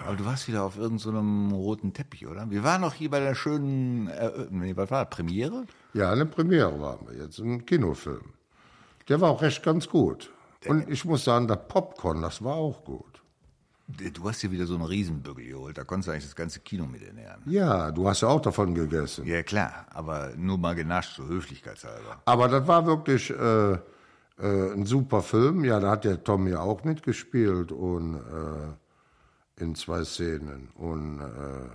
Aber 0.07 0.15
du 0.15 0.25
warst 0.25 0.47
wieder 0.47 0.63
auf 0.63 0.77
irgendeinem 0.77 1.51
so 1.51 1.57
roten 1.57 1.93
Teppich, 1.93 2.27
oder? 2.29 2.49
Wir 2.51 2.63
waren 2.63 2.81
noch 2.81 2.95
hier 2.95 3.11
bei 3.11 3.19
der 3.19 3.35
schönen, 3.35 4.07
äh, 4.09 4.77
was 4.77 4.91
war 4.93 5.05
das, 5.05 5.17
Premiere? 5.17 5.67
Ja, 5.93 6.13
eine 6.13 6.27
Premiere 6.27 6.81
waren 6.81 7.01
wir 7.09 7.17
jetzt, 7.17 7.41
ein 7.41 7.67
Kinofilm. 7.67 8.23
Der 9.09 9.21
war 9.21 9.31
auch 9.31 9.43
recht 9.43 9.63
ganz 9.63 9.89
gut. 9.89 10.33
Und 10.67 10.89
ich 10.89 11.05
muss 11.05 11.25
sagen, 11.25 11.47
der 11.47 11.57
Popcorn, 11.57 12.23
das 12.23 12.43
war 12.43 12.55
auch 12.55 12.85
gut. 12.85 13.23
Du 13.87 14.27
hast 14.27 14.41
hier 14.41 14.51
wieder 14.51 14.65
so 14.65 14.77
einen 14.77 14.85
Riesenbügel 14.85 15.45
geholt, 15.45 15.77
da 15.77 15.85
konntest 15.85 16.09
du 16.09 16.13
eigentlich 16.13 16.25
das 16.25 16.35
ganze 16.35 16.61
Kino 16.61 16.87
mit 16.87 17.03
ernähren. 17.03 17.43
Ja, 17.45 17.91
du 17.91 18.09
hast 18.09 18.23
ja 18.23 18.29
auch 18.29 18.41
davon 18.41 18.75
gegessen. 18.75 19.27
Ja, 19.27 19.43
klar, 19.43 19.87
aber 19.91 20.33
nur 20.37 20.57
mal 20.57 20.75
genascht, 20.75 21.17
so 21.17 21.27
höflichkeitshalber. 21.27 22.23
Aber 22.25 22.49
das 22.49 22.67
war 22.67 22.87
wirklich 22.87 23.29
äh, 23.29 23.73
äh, 23.75 24.73
ein 24.73 24.87
super 24.87 25.21
Film. 25.21 25.65
Ja, 25.65 25.81
da 25.81 25.91
hat 25.91 26.05
der 26.05 26.25
Tom 26.25 26.47
ja 26.49 26.61
auch 26.61 26.83
mitgespielt 26.85 27.73
und 27.73 28.15
äh, 28.17 29.63
in 29.63 29.75
zwei 29.75 30.03
Szenen. 30.05 30.71
Und 30.77 31.21
äh, 31.21 31.69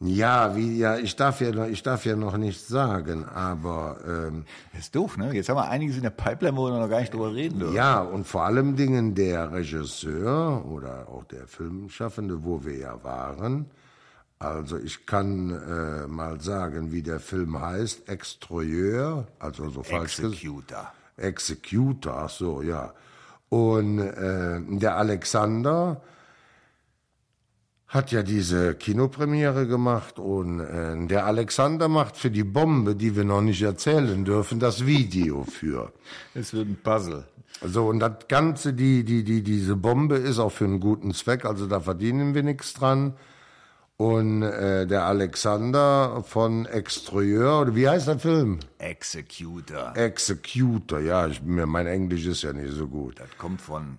ja, 0.00 0.54
wie 0.56 0.78
ja, 0.78 0.98
ich 0.98 1.16
darf 1.16 1.40
ja 1.40 1.50
noch, 1.52 1.66
ich 1.66 1.82
darf 1.82 2.04
ja 2.04 2.16
noch 2.16 2.36
nicht 2.36 2.60
sagen, 2.66 3.24
aber 3.24 3.98
ähm, 4.06 4.44
Das 4.72 4.82
ist 4.82 4.94
doof, 4.94 5.16
ne? 5.16 5.32
Jetzt 5.32 5.48
haben 5.48 5.56
wir 5.56 5.68
einiges 5.68 5.96
in 5.96 6.02
der 6.02 6.10
Pipeline, 6.10 6.56
wo 6.56 6.66
wir 6.66 6.78
noch 6.78 6.90
gar 6.90 7.00
nicht 7.00 7.14
drüber 7.14 7.34
reden 7.34 7.60
dürfen. 7.60 7.74
Ja, 7.74 8.00
und 8.00 8.26
vor 8.26 8.42
allem 8.44 8.76
Dingen 8.76 9.14
der 9.14 9.52
Regisseur 9.52 10.64
oder 10.66 11.08
auch 11.08 11.24
der 11.24 11.46
Filmschaffende, 11.46 12.44
wo 12.44 12.64
wir 12.64 12.76
ja 12.76 13.02
waren. 13.02 13.66
Also 14.38 14.76
ich 14.76 15.06
kann 15.06 15.50
äh, 15.50 16.06
mal 16.06 16.40
sagen, 16.40 16.92
wie 16.92 17.02
der 17.02 17.20
Film 17.20 17.58
heißt, 17.58 18.08
Extroyeur, 18.08 19.26
also 19.38 19.70
so 19.70 19.82
falsch. 19.82 20.18
Executor. 20.18 20.92
Executor, 21.16 22.16
ach 22.16 22.30
so, 22.30 22.60
ja. 22.60 22.92
Und 23.48 24.00
äh, 24.00 24.60
der 24.68 24.96
Alexander 24.96 26.00
hat 27.94 28.10
ja 28.10 28.24
diese 28.24 28.74
Kinopremiere 28.74 29.68
gemacht 29.68 30.18
und 30.18 30.58
äh, 30.58 31.06
der 31.06 31.26
Alexander 31.26 31.86
macht 31.86 32.16
für 32.16 32.30
die 32.30 32.42
Bombe, 32.42 32.96
die 32.96 33.14
wir 33.14 33.24
noch 33.24 33.40
nicht 33.40 33.62
erzählen 33.62 34.24
dürfen, 34.24 34.58
das 34.58 34.84
Video 34.84 35.44
für. 35.44 35.92
Es 36.34 36.52
wird 36.52 36.68
ein 36.68 36.76
Puzzle. 36.82 37.24
So, 37.62 37.86
und 37.86 38.00
das 38.00 38.26
Ganze, 38.26 38.74
die, 38.74 39.04
die, 39.04 39.22
die, 39.22 39.42
diese 39.42 39.76
Bombe 39.76 40.16
ist 40.16 40.40
auch 40.40 40.50
für 40.50 40.64
einen 40.64 40.80
guten 40.80 41.14
Zweck, 41.14 41.44
also 41.44 41.66
da 41.66 41.80
verdienen 41.80 42.34
wir 42.34 42.42
nichts 42.42 42.74
dran. 42.74 43.14
Und 43.96 44.42
äh, 44.42 44.88
der 44.88 45.04
Alexander 45.04 46.24
von 46.26 46.66
Exterieur, 46.66 47.60
oder 47.60 47.76
wie 47.76 47.88
heißt 47.88 48.08
der 48.08 48.18
Film? 48.18 48.58
Executor. 48.78 49.96
Executor, 49.96 50.98
ja, 50.98 51.28
ich, 51.28 51.40
mir, 51.42 51.66
mein 51.66 51.86
Englisch 51.86 52.26
ist 52.26 52.42
ja 52.42 52.52
nicht 52.52 52.74
so 52.74 52.88
gut. 52.88 53.20
Das 53.20 53.28
kommt 53.38 53.60
von 53.60 53.98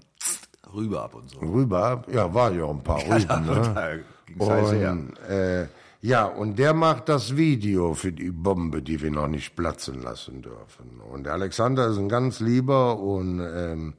rüber 0.76 1.04
ab 1.04 1.16
und 1.16 1.30
so. 1.30 1.40
Rüber, 1.40 2.04
ja, 2.12 2.34
war 2.34 2.52
ja 2.52 2.68
ein 2.70 2.84
paar 2.84 3.00
Rüben, 3.08 3.46
ne? 3.46 3.74
Her. 3.76 4.92
Und, 4.92 5.18
äh, 5.30 5.68
ja, 6.02 6.26
und 6.26 6.60
der 6.60 6.74
macht 6.74 7.10
das 7.10 7.36
Video 7.36 7.94
für 7.94 8.12
die 8.12 8.30
Bombe, 8.30 8.82
die 8.82 9.02
wir 9.02 9.12
noch 9.12 9.28
nicht 9.28 9.56
platzen 9.56 10.02
lassen 10.02 10.42
dürfen. 10.42 11.02
Und 11.12 11.26
der 11.26 11.34
Alexander 11.34 11.88
ist 11.88 11.98
ein 11.98 12.10
ganz 12.10 12.40
lieber 12.40 13.00
und 13.00 13.40
ähm, 13.40 13.94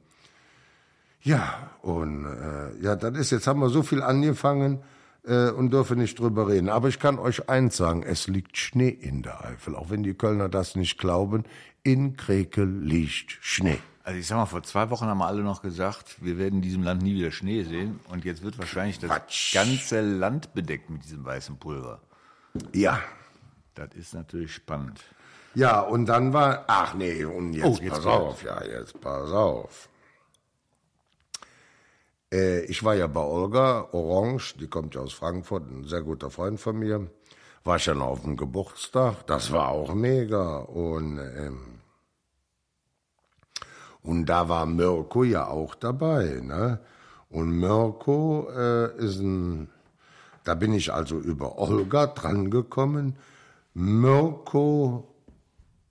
ja, 1.21 1.71
und 1.81 2.25
äh, 2.25 2.81
ja, 2.81 2.95
das 2.95 3.17
ist 3.17 3.31
jetzt 3.31 3.47
haben 3.47 3.59
wir 3.59 3.69
so 3.69 3.83
viel 3.83 4.01
angefangen 4.01 4.79
äh, 5.25 5.49
und 5.49 5.71
dürfen 5.71 5.99
nicht 5.99 6.17
drüber 6.19 6.47
reden. 6.47 6.69
Aber 6.69 6.87
ich 6.87 6.99
kann 6.99 7.19
euch 7.19 7.49
eins 7.49 7.75
sagen, 7.75 8.03
es 8.03 8.27
liegt 8.27 8.57
Schnee 8.57 8.89
in 8.89 9.23
der 9.23 9.43
Eifel, 9.43 9.75
auch 9.75 9.89
wenn 9.89 10.03
die 10.03 10.13
Kölner 10.13 10.47
das 10.47 10.75
nicht 10.75 10.97
glauben. 10.97 11.43
In 11.83 12.15
Krekel 12.15 12.69
liegt 12.79 13.37
Schnee. 13.41 13.79
Also 14.07 14.19
ich 14.19 14.25
sag 14.25 14.37
mal, 14.37 14.45
vor 14.45 14.63
zwei 14.63 14.89
Wochen 14.89 15.05
haben 15.07 15.17
wir 15.17 15.25
alle 15.27 15.43
noch 15.43 15.61
gesagt, 15.61 16.23
wir 16.23 16.37
werden 16.37 16.55
in 16.55 16.61
diesem 16.61 16.81
Land 16.81 17.01
nie 17.01 17.13
wieder 17.15 17.29
Schnee 17.29 17.63
sehen. 17.63 17.99
Und 18.07 18.23
jetzt 18.23 18.41
wird 18.41 18.57
wahrscheinlich 18.57 18.99
das 18.99 19.09
Quatsch. 19.09 19.53
ganze 19.53 19.99
Land 19.99 20.53
bedeckt 20.53 20.89
mit 20.89 21.03
diesem 21.03 21.25
weißen 21.25 21.57
Pulver. 21.57 21.99
Ja, 22.71 23.01
Das 23.75 23.89
ist 23.95 24.13
natürlich 24.13 24.53
spannend. 24.53 25.01
Ja, 25.55 25.81
und 25.81 26.05
dann 26.05 26.31
war, 26.31 26.63
ach 26.67 26.93
nee, 26.93 27.25
und 27.25 27.51
jetzt, 27.51 27.65
Oh, 27.65 27.77
jetzt 27.81 27.89
pass 27.95 28.05
auf, 28.05 28.43
ja, 28.43 28.63
jetzt 28.63 29.01
pass 29.01 29.29
auf. 29.29 29.89
Äh, 32.31 32.61
ich 32.61 32.81
war 32.85 32.95
ja 32.95 33.07
bei 33.07 33.19
Olga 33.19 33.89
Orange, 33.91 34.55
die 34.57 34.67
kommt 34.67 34.95
ja 34.95 35.01
aus 35.01 35.11
Frankfurt, 35.11 35.69
ein 35.69 35.83
sehr 35.83 36.01
guter 36.01 36.31
Freund 36.31 36.61
von 36.61 36.79
mir. 36.79 37.09
War 37.65 37.77
schon 37.77 38.01
auf 38.01 38.21
dem 38.21 38.37
Geburtstag, 38.37 39.27
das 39.27 39.51
war 39.51 39.67
auch 39.67 39.93
mega. 39.93 40.59
Und, 40.59 41.19
ähm, 41.19 41.79
und 44.07 44.25
da 44.27 44.47
war 44.47 44.65
Mirko 44.65 45.25
ja 45.25 45.47
auch 45.47 45.75
dabei, 45.75 46.39
ne? 46.41 46.79
Und 47.29 47.51
Mirko 47.59 48.47
äh, 48.55 48.95
ist 49.03 49.19
ein, 49.19 49.67
da 50.45 50.55
bin 50.55 50.73
ich 50.73 50.93
also 50.93 51.19
über 51.19 51.59
Olga 51.59 52.07
drangekommen. 52.07 53.17
Mirko 53.73 55.13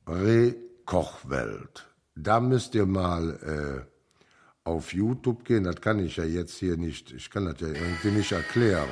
Re 0.08 0.54
Kochwelt. 0.86 1.86
Da 2.14 2.40
müsst 2.40 2.74
ihr 2.74 2.86
mal 2.86 3.84
äh, 3.84 4.66
auf 4.66 4.94
YouTube 4.94 5.44
gehen. 5.44 5.64
Das 5.64 5.82
kann 5.82 5.98
ich 5.98 6.16
ja 6.16 6.24
jetzt 6.24 6.56
hier 6.56 6.78
nicht. 6.78 7.12
Ich 7.12 7.28
kann 7.28 7.44
das 7.44 7.60
ja 7.60 7.68
irgendwie 7.68 8.12
nicht 8.12 8.32
erklären. 8.32 8.88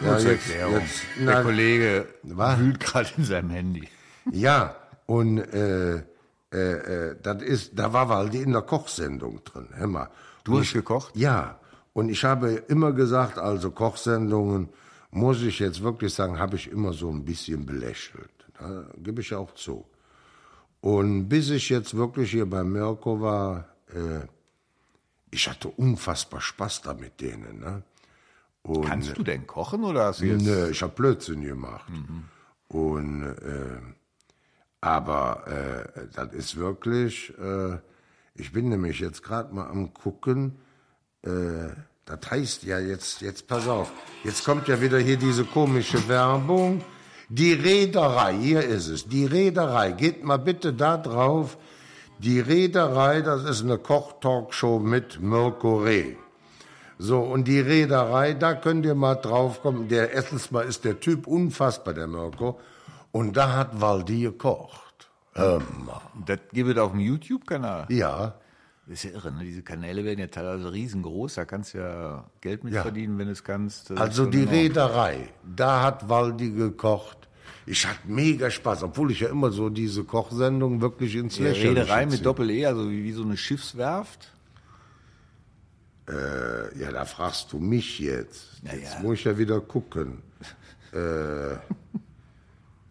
Nur 0.00 0.18
zur 0.18 0.30
Erklärung. 0.30 0.82
Der 1.18 1.24
na, 1.24 1.42
Kollege 1.42 2.06
Was? 2.22 2.60
wühlt 2.60 2.78
gerade 2.78 3.08
in 3.16 3.24
seinem 3.24 3.50
Handy. 3.50 3.88
ja, 4.30 4.76
und 5.06 5.38
äh, 5.38 6.04
äh, 6.52 7.10
äh, 7.10 7.16
das 7.22 7.42
ist, 7.42 7.78
da 7.78 7.92
war 7.92 8.08
Waldi 8.08 8.42
in 8.42 8.52
der 8.52 8.62
Kochsendung 8.62 9.42
drin. 9.44 9.68
Hör 9.72 9.86
mal. 9.86 10.10
Du 10.44 10.58
hast 10.58 10.72
gekocht? 10.72 11.16
Ja. 11.16 11.58
Und 11.92 12.08
ich 12.08 12.24
habe 12.24 12.50
immer 12.68 12.92
gesagt, 12.92 13.38
also 13.38 13.70
Kochsendungen, 13.70 14.68
muss 15.10 15.42
ich 15.42 15.58
jetzt 15.58 15.82
wirklich 15.82 16.14
sagen, 16.14 16.38
habe 16.38 16.56
ich 16.56 16.70
immer 16.70 16.92
so 16.92 17.10
ein 17.10 17.24
bisschen 17.24 17.66
belächelt. 17.66 18.30
Da 18.58 18.84
gebe 18.96 19.20
ich 19.20 19.34
auch 19.34 19.54
zu. 19.54 19.84
Und 20.80 21.28
bis 21.28 21.50
ich 21.50 21.68
jetzt 21.68 21.94
wirklich 21.94 22.30
hier 22.30 22.48
bei 22.48 22.64
Mirko 22.64 23.20
war, 23.20 23.68
äh, 23.88 24.26
ich 25.30 25.48
hatte 25.48 25.68
unfassbar 25.68 26.40
Spaß 26.40 26.82
da 26.82 26.94
mit 26.94 27.20
denen. 27.20 27.60
Ne? 27.60 27.82
Und, 28.62 28.86
Kannst 28.86 29.16
du 29.16 29.22
denn 29.22 29.46
kochen 29.46 29.84
oder 29.84 30.06
hast 30.06 30.20
du 30.20 30.26
jetzt? 30.26 30.44
Nö, 30.44 30.70
ich 30.70 30.82
habe 30.82 30.92
Blödsinn 30.92 31.42
gemacht. 31.42 31.90
Und 32.68 33.22
äh, 33.22 33.80
aber 34.82 35.44
äh, 35.46 36.00
das 36.12 36.34
ist 36.34 36.56
wirklich. 36.56 37.32
Äh, 37.38 37.78
ich 38.34 38.52
bin 38.52 38.68
nämlich 38.68 39.00
jetzt 39.00 39.22
gerade 39.22 39.54
mal 39.54 39.68
am 39.68 39.94
gucken. 39.94 40.58
Äh, 41.22 41.68
das 42.04 42.30
heißt 42.30 42.64
ja 42.64 42.80
jetzt, 42.80 43.20
jetzt 43.22 43.46
pass 43.46 43.68
auf. 43.68 43.90
Jetzt 44.24 44.44
kommt 44.44 44.68
ja 44.68 44.80
wieder 44.80 44.98
hier 44.98 45.16
diese 45.16 45.44
komische 45.44 46.08
Werbung. 46.08 46.84
Die 47.28 47.52
Reederei, 47.52 48.34
hier 48.34 48.62
ist 48.62 48.88
es. 48.88 49.06
Die 49.06 49.24
Reederei, 49.24 49.92
geht 49.92 50.24
mal 50.24 50.38
bitte 50.38 50.72
da 50.72 50.98
drauf. 50.98 51.56
Die 52.18 52.40
Reederei, 52.40 53.22
das 53.22 53.44
ist 53.44 53.62
eine 53.62 53.78
Koch-Talkshow 53.78 54.80
mit 54.80 55.20
Mirko 55.20 55.78
Reh. 55.78 56.16
So, 56.98 57.20
und 57.20 57.46
die 57.46 57.60
Reederei, 57.60 58.34
da 58.34 58.54
könnt 58.54 58.84
ihr 58.84 58.96
mal 58.96 59.14
draufkommen. 59.14 59.88
Der, 59.88 60.12
erstens 60.12 60.50
mal 60.50 60.62
ist 60.62 60.84
der 60.84 60.98
Typ 60.98 61.28
unfassbar, 61.28 61.94
der 61.94 62.08
Mirko. 62.08 62.60
Und 63.12 63.36
da 63.36 63.54
hat 63.56 63.80
Waldi 63.80 64.22
gekocht. 64.22 65.10
Das 65.34 66.38
gibt 66.52 66.68
es 66.70 66.76
auf 66.78 66.90
dem 66.92 67.00
YouTube-Kanal. 67.00 67.86
Ja, 67.90 68.34
Das 68.86 68.94
ist 68.94 69.04
ja 69.04 69.10
irre, 69.12 69.32
ne? 69.32 69.44
Diese 69.44 69.62
Kanäle 69.62 70.04
werden 70.04 70.18
ja 70.18 70.26
teilweise 70.26 70.72
riesengroß. 70.72 71.34
Da 71.34 71.44
kannst 71.44 71.72
du 71.74 71.78
ja 71.78 72.24
Geld 72.40 72.64
mit 72.64 72.74
Ja. 72.74 72.82
verdienen, 72.82 73.16
wenn 73.18 73.26
du 73.26 73.32
es 73.32 73.44
kannst. 73.44 73.90
Das 73.90 73.98
also 73.98 74.26
die. 74.26 74.42
Reederei, 74.42 75.28
da 75.56 75.82
hat 75.82 76.08
Waldi 76.08 76.50
gekocht. 76.50 77.16
Ich 77.64 77.86
hatte 77.86 78.00
mega 78.06 78.50
Spaß, 78.50 78.82
obwohl 78.82 79.12
ich 79.12 79.20
ja 79.20 79.28
immer 79.28 79.52
so 79.52 79.68
diese 79.70 80.02
Kochsendung 80.04 80.80
wirklich 80.80 81.14
ins 81.14 81.36
Die 81.36 81.44
Lächerliche 81.44 81.68
Reederei 81.82 82.06
mit. 82.06 82.26
Doppel-E, 82.26 82.66
also 82.66 82.90
wie, 82.90 83.04
wie 83.04 83.12
so 83.12 83.22
eine 83.22 83.36
Schiffswerft. 83.36 84.32
Äh, 86.08 86.76
ja, 86.78 86.90
da 86.90 87.04
fragst 87.04 87.52
du 87.52 87.58
mich 87.58 88.00
jetzt. 88.00 88.48
Na 88.62 88.74
jetzt 88.74 88.94
ja. 88.94 89.00
muss 89.00 89.14
ich 89.20 89.24
ja 89.24 89.38
wieder 89.38 89.60
gucken. 89.60 90.22
äh, 90.92 91.54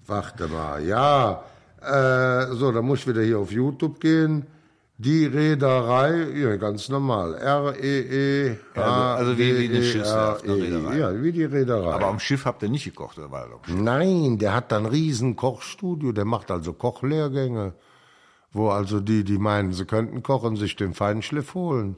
warte 0.08 0.48
mal, 0.48 0.84
ja. 0.84 1.44
Äh, 1.82 2.54
so, 2.54 2.72
da 2.72 2.82
muss 2.82 3.00
ich 3.00 3.08
wieder 3.08 3.22
hier 3.24 3.40
auf 3.40 3.52
YouTube 3.52 4.00
gehen. 4.00 4.46
Die 4.98 5.26
Reederei, 5.26 6.28
ja, 6.36 6.56
ganz 6.58 6.88
normal. 6.90 7.34
R-E-E. 7.34 8.56
Ja, 8.76 9.16
also 9.16 9.36
wie- 9.36 9.58
wie 9.58 9.66
eine 9.74 9.84
Schiffswerft, 9.84 10.44
eine 10.44 10.54
Reederei. 10.58 10.98
Ja, 11.00 11.24
wie 11.24 11.32
die 11.32 11.44
Reederei. 11.46 11.92
Aber 11.96 12.06
am 12.06 12.20
Schiff 12.20 12.46
habt 12.46 12.62
ihr 12.62 12.70
nicht 12.70 12.86
gekocht, 12.86 13.18
oder 13.18 13.32
war 13.32 13.48
das? 13.50 13.76
Nein, 13.76 14.38
der 14.38 14.54
hat 14.54 14.72
dann 14.72 14.86
ein 14.86 14.92
riesen 14.92 15.36
Kochstudio, 15.36 16.12
der 16.12 16.26
macht 16.26 16.52
also 16.52 16.74
Kochlehrgänge, 16.74 17.74
wo 18.52 18.70
also 18.70 19.00
die, 19.00 19.24
die 19.24 19.40
meinen, 19.40 19.74
sie 19.74 19.86
könnten 19.86 20.22
kochen, 20.22 20.56
sich 20.56 20.76
den 20.76 20.94
Feinschliff 20.94 21.56
holen. 21.56 21.96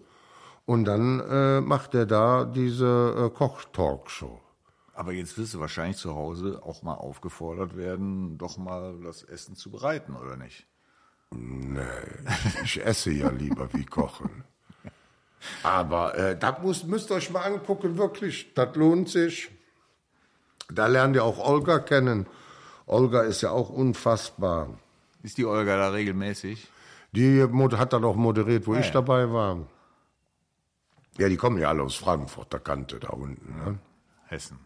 Und 0.65 0.85
dann 0.85 1.19
äh, 1.19 1.59
macht 1.59 1.93
er 1.95 2.05
da 2.05 2.45
diese 2.45 3.15
äh, 3.17 3.37
Koch-Talkshow. 3.37 4.39
Aber 4.93 5.11
jetzt 5.11 5.37
wirst 5.37 5.53
du 5.55 5.59
wahrscheinlich 5.59 5.97
zu 5.97 6.13
Hause 6.15 6.61
auch 6.63 6.83
mal 6.83 6.93
aufgefordert 6.93 7.75
werden, 7.75 8.37
doch 8.37 8.57
mal 8.57 8.95
das 9.03 9.23
Essen 9.23 9.55
zu 9.55 9.71
bereiten, 9.71 10.15
oder 10.15 10.37
nicht? 10.37 10.67
Nee, 11.31 11.81
ich, 12.55 12.61
ich 12.77 12.85
esse 12.85 13.11
ja 13.11 13.29
lieber 13.29 13.73
wie 13.73 13.85
kochen. 13.85 14.43
Aber 15.63 16.15
äh, 16.15 16.37
das 16.37 16.59
muss, 16.61 16.83
müsst 16.83 17.09
ihr 17.09 17.15
euch 17.15 17.31
mal 17.31 17.41
angucken, 17.41 17.97
wirklich, 17.97 18.53
das 18.53 18.75
lohnt 18.75 19.09
sich. 19.09 19.49
Da 20.71 20.85
lernt 20.87 21.15
ihr 21.15 21.23
auch 21.23 21.39
Olga 21.39 21.79
kennen. 21.79 22.27
Olga 22.85 23.21
ist 23.23 23.41
ja 23.41 23.49
auch 23.49 23.69
unfassbar. 23.69 24.69
Ist 25.23 25.37
die 25.37 25.45
Olga 25.45 25.75
da 25.77 25.89
regelmäßig? 25.89 26.67
Die 27.13 27.41
hat 27.43 27.93
dann 27.93 28.05
auch 28.05 28.15
moderiert, 28.15 28.67
wo 28.67 28.73
Ah, 28.73 28.79
ich 28.79 28.87
ja. 28.87 28.91
dabei 28.93 29.31
war. 29.31 29.57
Ja, 31.17 31.29
die 31.29 31.37
kommen 31.37 31.57
ja 31.59 31.69
alle 31.69 31.83
aus 31.83 31.95
Frankfurt, 31.95 32.53
der 32.53 32.59
Kante 32.59 32.99
da 32.99 33.09
unten. 33.09 33.55
Ne? 33.55 33.79
Hessen. 34.25 34.59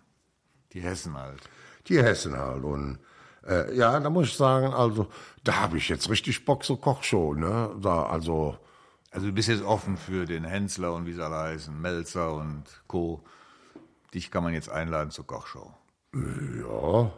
Die 0.78 0.84
Hessen 0.84 1.18
halt. 1.18 1.40
Die 1.88 1.98
Hessen 2.02 2.38
halt. 2.38 2.64
Und 2.64 3.00
äh, 3.48 3.76
ja, 3.76 4.00
da 4.00 4.10
muss 4.12 4.28
ich 4.28 4.36
sagen, 4.36 4.68
also, 4.74 5.08
da 5.44 5.56
habe 5.62 5.78
ich 5.78 5.90
jetzt 5.90 6.08
richtig 6.10 6.46
Bock, 6.46 6.64
so 6.64 6.76
Kochshow, 6.78 7.34
ne? 7.34 7.72
Da, 7.82 8.04
also, 8.04 8.58
Also 9.10 9.26
du 9.28 9.34
bist 9.34 9.48
jetzt 9.50 9.64
offen 9.64 9.98
für 9.98 10.26
den 10.26 10.44
Hensler 10.44 10.94
und 10.94 11.08
wie 11.08 11.14
sie 11.14 11.24
alle 11.24 11.38
heißen, 11.38 11.82
Melzer 11.82 12.34
und 12.36 12.64
Co. 12.88 13.24
Dich 14.14 14.30
kann 14.30 14.44
man 14.44 14.54
jetzt 14.54 14.70
einladen 14.70 15.10
zur 15.10 15.26
Kochshow. 15.26 15.74
ja. 16.14 17.12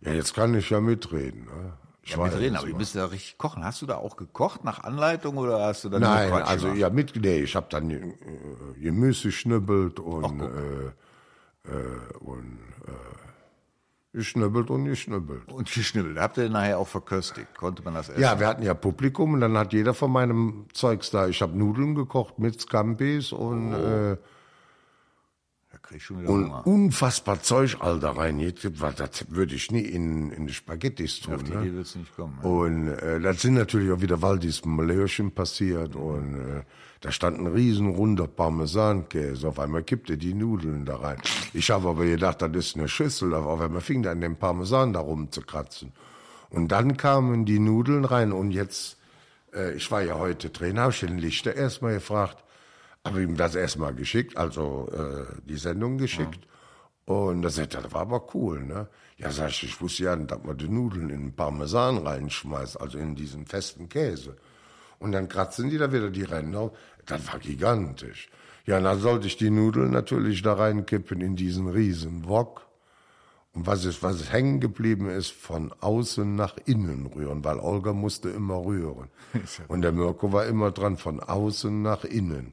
Ja, 0.00 0.12
jetzt 0.12 0.32
kann 0.34 0.54
ich 0.54 0.70
ja 0.70 0.80
mitreden. 0.80 1.44
Ne? 1.46 1.72
Ich 2.02 2.12
Ja, 2.12 2.18
mitreden, 2.22 2.56
aber 2.56 2.66
du 2.66 2.72
mal- 2.72 2.78
müsst 2.78 2.94
da 2.96 3.06
richtig 3.06 3.36
kochen. 3.38 3.64
Hast 3.64 3.82
du 3.82 3.86
da 3.86 3.96
auch 3.96 4.16
gekocht 4.16 4.64
nach 4.64 4.82
Anleitung 4.84 5.36
oder 5.38 5.60
hast 5.66 5.84
du 5.84 5.88
dann 5.88 6.00
Nein, 6.02 6.32
also 6.32 6.66
gemacht? 6.66 6.78
ja, 6.80 6.90
mit, 6.90 7.16
nee, 7.16 7.40
ich 7.42 7.54
habe 7.56 7.66
dann 7.68 7.90
äh, 7.90 8.14
Gemüse 8.80 9.28
geschnibbelt 9.28 9.98
und, 10.00 10.38
guck. 10.38 10.50
Äh, 11.70 12.16
und 12.18 12.58
äh, 12.86 14.16
geschnibbelt 14.16 14.70
und 14.70 14.84
geschnibbelt. 14.86 15.52
Und 15.52 15.70
geschnibbelt. 15.72 16.18
Habt 16.18 16.38
ihr 16.38 16.48
nachher 16.48 16.78
auch 16.78 16.88
verköstigt? 16.88 17.54
Konnte 17.56 17.82
man 17.82 17.94
das 17.94 18.08
essen? 18.08 18.20
Ja, 18.20 18.40
wir 18.40 18.46
hatten 18.46 18.62
ja 18.62 18.74
Publikum 18.74 19.34
und 19.34 19.40
dann 19.40 19.56
hat 19.58 19.72
jeder 19.72 19.94
von 19.94 20.10
meinem 20.10 20.66
Zeugs 20.72 21.10
da. 21.10 21.28
Ich 21.28 21.42
habe 21.42 21.56
Nudeln 21.56 21.94
gekocht 21.94 22.38
mit 22.38 22.60
Scampis 22.60 23.32
und 23.32 23.74
Oh. 23.74 23.76
äh, 23.76 24.16
Da 24.16 24.16
krieg 24.16 24.16
ich 24.16 24.16
schon 25.67 25.67
wieder 25.67 25.67
und 26.26 26.50
unfassbar 26.50 27.42
Zeug 27.42 27.76
all 27.80 27.98
da 28.00 28.16
was, 28.16 28.94
Das 28.96 29.26
würde 29.30 29.54
ich 29.54 29.70
nie 29.70 29.80
in, 29.80 30.30
in 30.30 30.46
die 30.46 30.52
Spaghettis 30.52 31.20
tun. 31.20 31.34
Auf 31.34 31.42
die 31.42 31.52
ne? 31.52 31.62
Idee 31.62 31.74
wird's 31.74 31.94
nicht 31.94 32.14
kommen. 32.14 32.38
Ja. 32.42 32.48
Und 32.48 32.88
äh, 32.88 33.20
das 33.20 33.42
sind 33.42 33.54
natürlich 33.54 33.90
auch 33.90 34.00
wieder 34.00 34.20
Waldis 34.22 34.64
Malöchen 34.64 35.32
passiert 35.32 35.96
und 35.96 36.34
äh, 36.34 36.62
da 37.00 37.12
stand 37.12 37.38
ein 37.38 37.46
riesen 37.46 37.88
runder 37.90 38.26
Parmesankäse. 38.26 39.48
Auf 39.48 39.58
einmal 39.60 39.84
kippte 39.84 40.18
die 40.18 40.34
Nudeln 40.34 40.84
da 40.84 40.96
rein. 40.96 41.18
Ich 41.52 41.70
habe 41.70 41.88
aber 41.88 42.04
gedacht, 42.04 42.42
das 42.42 42.50
ist 42.54 42.76
eine 42.76 42.88
Schüssel. 42.88 43.34
Auf 43.34 43.60
einmal 43.60 43.80
fing 43.80 44.02
dann 44.02 44.20
den 44.20 44.36
Parmesan 44.36 44.92
da 44.92 45.00
rumzukratzen. 45.00 45.92
Und 46.50 46.72
dann 46.72 46.96
kamen 46.96 47.44
die 47.44 47.58
Nudeln 47.58 48.04
rein 48.04 48.32
und 48.32 48.50
jetzt, 48.50 48.96
äh, 49.54 49.74
ich 49.74 49.90
war 49.90 50.02
ja 50.02 50.18
heute 50.18 50.52
Trainer, 50.52 50.82
habe 50.82 50.92
ich 50.92 51.00
den 51.00 51.18
Lichter 51.18 51.54
erstmal 51.54 51.94
gefragt, 51.94 52.42
habe 53.08 53.22
ihm 53.22 53.36
das 53.36 53.54
erstmal 53.54 53.94
geschickt, 53.94 54.36
also 54.36 54.88
äh, 54.92 55.24
die 55.44 55.56
Sendung 55.56 55.98
geschickt. 55.98 56.40
Und 57.04 57.42
da 57.42 57.50
sagt 57.50 57.74
er, 57.74 57.82
das 57.82 57.92
war 57.92 58.02
aber 58.02 58.34
cool, 58.34 58.64
ne? 58.64 58.88
Ja, 59.16 59.30
sag 59.30 59.48
ich, 59.48 59.64
ich 59.64 59.80
wusste 59.80 60.04
ja, 60.04 60.14
dass 60.14 60.44
man 60.44 60.58
die 60.58 60.68
Nudeln 60.68 61.10
in 61.10 61.34
Parmesan 61.34 61.98
reinschmeißt, 61.98 62.80
also 62.80 62.98
in 62.98 63.16
diesen 63.16 63.46
festen 63.46 63.88
Käse. 63.88 64.36
Und 64.98 65.12
dann 65.12 65.28
kratzen 65.28 65.70
die 65.70 65.78
da 65.78 65.92
wieder 65.92 66.10
die 66.10 66.22
Ränder. 66.22 66.70
Das 67.06 67.26
war 67.32 67.38
gigantisch. 67.38 68.28
Ja, 68.66 68.78
dann 68.80 69.00
sollte 69.00 69.26
ich 69.26 69.38
die 69.38 69.50
Nudeln 69.50 69.90
natürlich 69.90 70.42
da 70.42 70.52
reinkippen 70.52 71.20
in 71.22 71.34
diesen 71.34 71.68
riesen 71.68 72.28
Wok. 72.28 72.66
Und 73.54 73.66
was 73.66 73.86
ist, 73.86 74.02
was 74.02 74.20
ist 74.20 74.30
hängen 74.30 74.60
geblieben 74.60 75.08
ist, 75.08 75.32
von 75.32 75.72
außen 75.80 76.36
nach 76.36 76.56
innen 76.66 77.06
rühren, 77.06 77.42
weil 77.44 77.58
Olga 77.58 77.92
musste 77.94 78.28
immer 78.28 78.62
rühren. 78.64 79.08
Und 79.68 79.80
der 79.80 79.92
Mirko 79.92 80.32
war 80.32 80.46
immer 80.46 80.70
dran, 80.70 80.98
von 80.98 81.20
außen 81.20 81.80
nach 81.80 82.04
innen. 82.04 82.52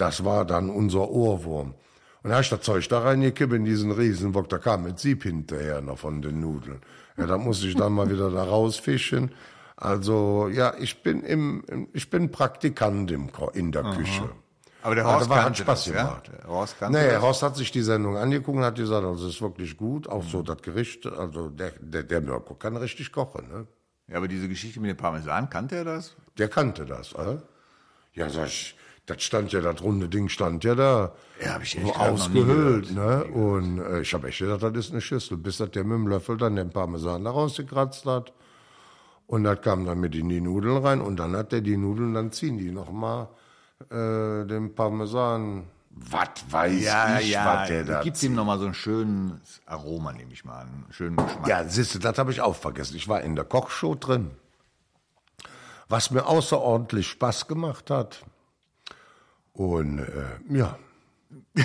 Das 0.00 0.24
war 0.24 0.46
dann 0.46 0.70
unser 0.70 1.10
Ohrwurm. 1.10 1.74
Und 2.22 2.32
ich 2.38 2.48
das 2.48 2.60
Zeug 2.62 2.88
da 2.88 3.00
reingekippt 3.00 3.52
in 3.52 3.64
diesen 3.64 3.92
Riesenbock, 3.92 4.48
da 4.48 4.58
kam 4.58 4.84
mit 4.84 4.98
Sieb 4.98 5.24
hinterher 5.24 5.80
noch 5.82 5.98
von 5.98 6.22
den 6.22 6.40
Nudeln. 6.40 6.80
Ja, 7.16 7.26
da 7.26 7.36
musste 7.36 7.66
ich 7.66 7.76
dann 7.76 7.92
mal 7.92 8.10
wieder 8.10 8.30
da 8.30 8.44
rausfischen. 8.44 9.32
Also, 9.76 10.48
ja, 10.48 10.74
ich 10.78 11.02
bin 11.02 11.22
im, 11.22 11.88
ich 11.92 12.08
bin 12.08 12.30
Praktikant 12.30 13.10
im, 13.10 13.30
in 13.54 13.72
der 13.72 13.82
Küche. 13.82 14.30
Aber 14.82 14.94
der 14.94 15.04
Ja, 15.04 15.12
Horst 15.14 15.30
das 15.30 15.36
hat 15.38 15.58
Spaß 15.58 15.84
das, 15.84 15.94
ja? 15.94 16.02
gemacht. 16.04 16.30
Der 16.32 16.48
Horst 16.48 16.76
Nee, 16.88 17.06
das? 17.08 17.22
Horst 17.22 17.42
hat 17.42 17.56
sich 17.56 17.70
die 17.70 17.82
Sendung 17.82 18.16
angeguckt 18.16 18.56
und 18.56 18.64
hat 18.64 18.76
gesagt, 18.76 19.04
also 19.04 19.26
es 19.26 19.34
ist 19.34 19.42
wirklich 19.42 19.76
gut. 19.76 20.08
Auch 20.08 20.22
so 20.24 20.42
das 20.42 20.62
Gericht, 20.62 21.06
also 21.06 21.50
der, 21.50 21.72
der, 21.80 22.04
der 22.04 22.20
Mirko 22.22 22.54
kann 22.54 22.76
richtig 22.76 23.12
kochen, 23.12 23.48
ne? 23.48 23.66
Ja, 24.08 24.16
aber 24.16 24.28
diese 24.28 24.48
Geschichte 24.48 24.80
mit 24.80 24.90
dem 24.90 24.96
Parmesan, 24.96 25.50
kannte 25.50 25.76
er 25.76 25.84
das? 25.84 26.16
Der 26.38 26.48
kannte 26.48 26.86
das, 26.86 27.12
äh? 27.12 27.36
Ja, 28.14 28.28
sag 28.30 28.46
ich, 28.46 28.76
das 29.10 29.22
stand 29.22 29.52
ja, 29.52 29.60
das 29.60 29.82
runde 29.82 30.08
Ding 30.08 30.28
stand 30.28 30.62
ja 30.62 30.74
da. 30.74 31.12
Ja, 31.42 31.54
hab 31.54 31.62
ich 31.62 31.76
echt 31.76 31.84
nie 31.84 31.92
ausgehöhlt, 31.92 32.92
ne? 32.92 33.24
Und 33.24 33.78
äh, 33.80 34.02
ich 34.02 34.14
habe 34.14 34.28
echt 34.28 34.38
gedacht, 34.38 34.62
das 34.62 34.72
ist 34.76 34.92
eine 34.92 35.00
Schüssel, 35.00 35.36
bis 35.36 35.56
das 35.56 35.70
der 35.72 35.84
mit 35.84 35.94
dem 35.94 36.06
Löffel 36.06 36.36
dann 36.36 36.56
den 36.56 36.70
Parmesan 36.70 37.24
da 37.24 37.30
rausgekratzt 37.30 38.06
hat. 38.06 38.32
Und 39.26 39.44
das 39.44 39.60
kam 39.62 39.84
dann 39.84 40.00
mit 40.00 40.14
in 40.14 40.28
die 40.28 40.40
Nudeln 40.40 40.78
rein 40.78 41.00
und 41.00 41.16
dann 41.16 41.36
hat 41.36 41.52
der 41.52 41.60
die 41.60 41.76
Nudeln, 41.76 42.14
dann 42.14 42.32
ziehen 42.32 42.58
die 42.58 42.70
nochmal 42.70 43.28
äh, 43.90 44.46
den 44.46 44.74
Parmesan. 44.74 45.64
Was 45.90 46.28
weiß 46.48 46.72
ich, 47.20 47.36
was 47.36 47.68
der 47.68 47.84
da 47.84 48.02
Gibt 48.02 48.22
ihm 48.22 48.34
nochmal 48.34 48.58
so 48.58 48.66
ein 48.66 48.74
schönes 48.74 49.60
Aroma, 49.66 50.12
nehme 50.12 50.32
ich 50.32 50.44
mal 50.44 50.60
an. 50.60 50.68
Einen 50.68 50.92
schönen 50.92 51.16
Geschmack. 51.16 51.48
Ja, 51.48 51.64
siehst 51.64 51.96
du, 51.96 51.98
das 51.98 52.16
habe 52.16 52.30
ich 52.30 52.40
auch 52.40 52.54
vergessen. 52.54 52.96
Ich 52.96 53.08
war 53.08 53.22
in 53.22 53.34
der 53.34 53.44
Kochshow 53.44 53.96
drin, 53.96 54.30
was 55.88 56.12
mir 56.12 56.26
außerordentlich 56.26 57.08
Spaß 57.08 57.48
gemacht 57.48 57.90
hat. 57.90 58.24
Und 59.60 59.98
äh, 59.98 60.56
ja, 60.56 60.78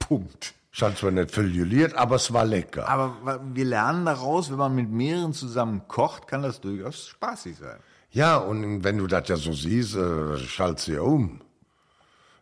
Punkt. 0.00 0.52
Ich 0.72 0.82
hatte 0.82 0.96
zwar 0.96 1.12
nicht 1.12 1.30
viel 1.30 1.94
aber 1.94 2.16
es 2.16 2.32
war 2.32 2.44
lecker. 2.44 2.88
Aber 2.88 3.40
wir 3.54 3.64
lernen 3.64 4.04
daraus, 4.04 4.50
wenn 4.50 4.58
man 4.58 4.74
mit 4.74 4.90
mehreren 4.90 5.32
zusammen 5.32 5.86
kocht, 5.86 6.26
kann 6.26 6.42
das 6.42 6.60
durchaus 6.60 7.06
spaßig 7.06 7.56
sein. 7.56 7.78
Ja, 8.10 8.38
und 8.38 8.82
wenn 8.82 8.98
du 8.98 9.06
das 9.06 9.28
ja 9.28 9.36
so 9.36 9.52
siehst, 9.52 9.94
äh, 9.94 10.38
schalt's 10.38 10.86
dir 10.86 11.04
um. 11.04 11.40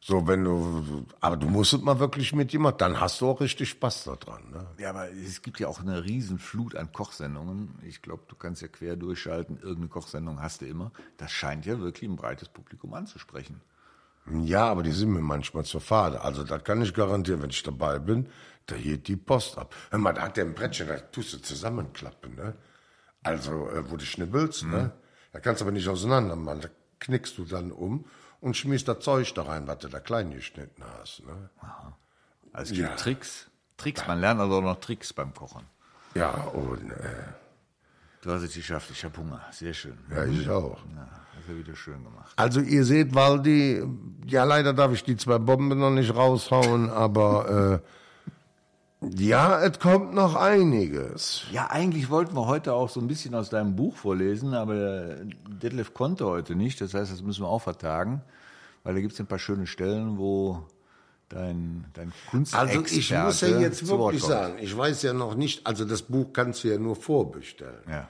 So, 0.00 0.26
wenn 0.26 0.43
du, 0.43 1.05
aber 1.21 1.37
du 1.37 1.49
musst 1.49 1.75
es 1.75 1.83
mal 1.83 1.99
wirklich 1.99 2.33
mit 2.33 2.50
jemand, 2.55 2.81
dann 2.81 2.99
hast 2.99 3.21
du 3.21 3.29
auch 3.29 3.43
richtig 3.43 3.69
Spaß 3.69 4.05
daran. 4.05 4.50
Ne? 4.52 4.67
Ja, 4.79 4.88
aber 4.88 5.11
es 5.12 5.43
gibt 5.43 5.61
ja 5.61 5.69
auch 5.69 5.81
eine 5.81 6.02
riesen 6.02 6.38
Flut 6.38 6.76
an 6.76 6.91
Kochsendungen. 6.93 7.79
Ich 7.87 8.01
glaube, 8.01 8.23
du 8.27 8.37
kannst 8.37 8.62
ja 8.62 8.68
quer 8.68 8.96
durchschalten. 8.96 9.59
Irgendeine 9.59 9.88
Kochsendung 9.88 10.40
hast 10.40 10.62
du 10.62 10.66
immer. 10.66 10.92
Das 11.18 11.31
scheint 11.31 11.66
ja 11.66 11.79
wirklich 11.79 12.09
ein 12.09 12.16
breites 12.16 12.49
Publikum 12.49 12.94
anzusprechen. 12.94 13.61
Ja, 14.30 14.66
aber 14.68 14.82
die 14.82 14.92
sind 14.92 15.11
mir 15.11 15.20
manchmal 15.20 15.64
zu 15.64 15.80
fade. 15.80 16.20
Also 16.20 16.44
das 16.44 16.62
kann 16.64 16.80
ich 16.82 16.94
garantieren, 16.94 17.42
wenn 17.42 17.50
ich 17.50 17.62
dabei 17.62 17.98
bin, 17.98 18.28
da 18.66 18.76
geht 18.76 19.08
die 19.08 19.16
Post 19.16 19.58
ab. 19.58 19.74
Hör 19.90 19.98
mal, 19.98 20.12
da 20.12 20.22
hat 20.22 20.37
der 20.37 20.44
ein 20.44 20.54
Brettchen, 20.54 20.87
da 20.88 20.96
tust 20.98 21.32
du 21.35 21.38
zusammenklappen, 21.38 22.35
ne? 22.37 22.54
Also, 23.24 23.68
äh, 23.70 23.90
wo 23.90 23.96
du 23.96 24.04
schnibbelst, 24.04 24.64
ne? 24.64 24.92
Da 25.32 25.40
kannst 25.40 25.61
du 25.61 25.64
aber 25.64 25.72
nicht 25.72 25.88
auseinander 25.88 26.37
machen. 26.37 26.61
Da 26.61 26.68
knickst 27.00 27.37
du 27.38 27.44
dann 27.44 27.72
um 27.72 28.04
und 28.40 28.56
schmiest 28.56 28.87
das 28.88 29.00
Zeug 29.00 29.32
da 29.35 29.42
rein, 29.42 29.66
was 29.66 29.78
du 29.78 29.88
da 29.88 29.98
klein 30.00 30.30
geschnitten 30.30 30.82
hast, 30.98 31.24
ne? 31.26 31.50
Also 32.52 32.72
es 32.72 32.78
gibt 32.78 32.90
Ja. 32.90 32.96
Tricks. 32.96 33.48
Tricks, 33.76 34.06
man 34.06 34.20
lernt 34.20 34.40
also 34.40 34.56
auch 34.58 34.62
noch 34.62 34.78
Tricks 34.80 35.12
beim 35.12 35.35
Kochen. 35.35 35.64
Ja, 36.14 36.30
und 36.30 36.90
äh, 36.90 37.24
Du 38.20 38.30
hast 38.30 38.42
es 38.42 38.54
geschafft, 38.54 38.88
ich 38.92 39.04
habe 39.04 39.16
Hunger. 39.16 39.40
Sehr 39.50 39.74
schön. 39.74 39.98
ja, 40.08 40.24
ich 40.24 40.48
auch. 40.48 40.78
Ja, 40.94 41.08
hast 41.37 41.49
du 41.49 41.59
wieder 41.59 41.75
schön 41.75 42.03
gemacht. 42.05 42.33
Also 42.37 42.61
ihr 42.61 42.85
seht, 42.85 43.14
Waldi, 43.14 43.83
ja 44.27 44.45
leider 44.45 44.73
darf 44.73 44.92
ich 44.92 45.05
die 45.05 45.16
zwei 45.16 45.38
Bomben 45.38 45.79
noch 45.79 45.90
nicht 45.90 46.14
raushauen, 46.14 46.90
aber 46.90 47.81
äh, 47.81 47.88
ja, 49.11 49.61
es 49.61 49.81
kommt 49.81 50.14
noch 50.14 50.37
einiges. 50.37 51.45
Ja, 51.51 51.71
eigentlich 51.71 52.09
wollten 52.09 52.37
wir 52.37 52.47
heute 52.47 52.73
auch 52.75 52.88
so 52.88 53.01
ein 53.01 53.09
bisschen 53.09 53.35
aus 53.35 53.51
deinem 53.51 53.75
Buch 53.75 53.97
vorlesen, 53.97 54.55
aber 54.55 55.16
Detlef 55.49 55.92
konnte 55.92 56.27
heute 56.27 56.55
nicht. 56.55 56.81
Das 56.81 56.95
heißt, 56.95 57.11
das 57.11 57.23
müssen 57.23 57.42
wir 57.42 57.49
auch 57.49 57.62
vertagen, 57.62 58.23
weil 58.85 58.95
da 58.95 59.01
gibt 59.01 59.14
es 59.14 59.21
ein 59.21 59.27
paar 59.27 59.40
schöne 59.40 59.66
Stellen, 59.66 60.18
wo 60.18 60.64
dein, 61.29 61.87
dein 61.95 62.12
Kunstexperte 62.31 62.79
Also 62.79 62.97
ich 62.97 63.12
muss 63.12 63.40
ja 63.40 63.59
jetzt 63.59 63.88
wirklich 63.88 64.23
sagen, 64.23 64.59
ich 64.61 64.77
weiß 64.77 65.03
ja 65.03 65.12
noch 65.12 65.35
nicht, 65.35 65.66
also 65.66 65.85
das 65.85 66.03
Buch 66.03 66.33
kannst 66.33 66.62
du 66.62 66.68
ja 66.68 66.79
nur 66.79 66.95
vorbestellen. 66.95 67.83
Ja. 67.88 68.09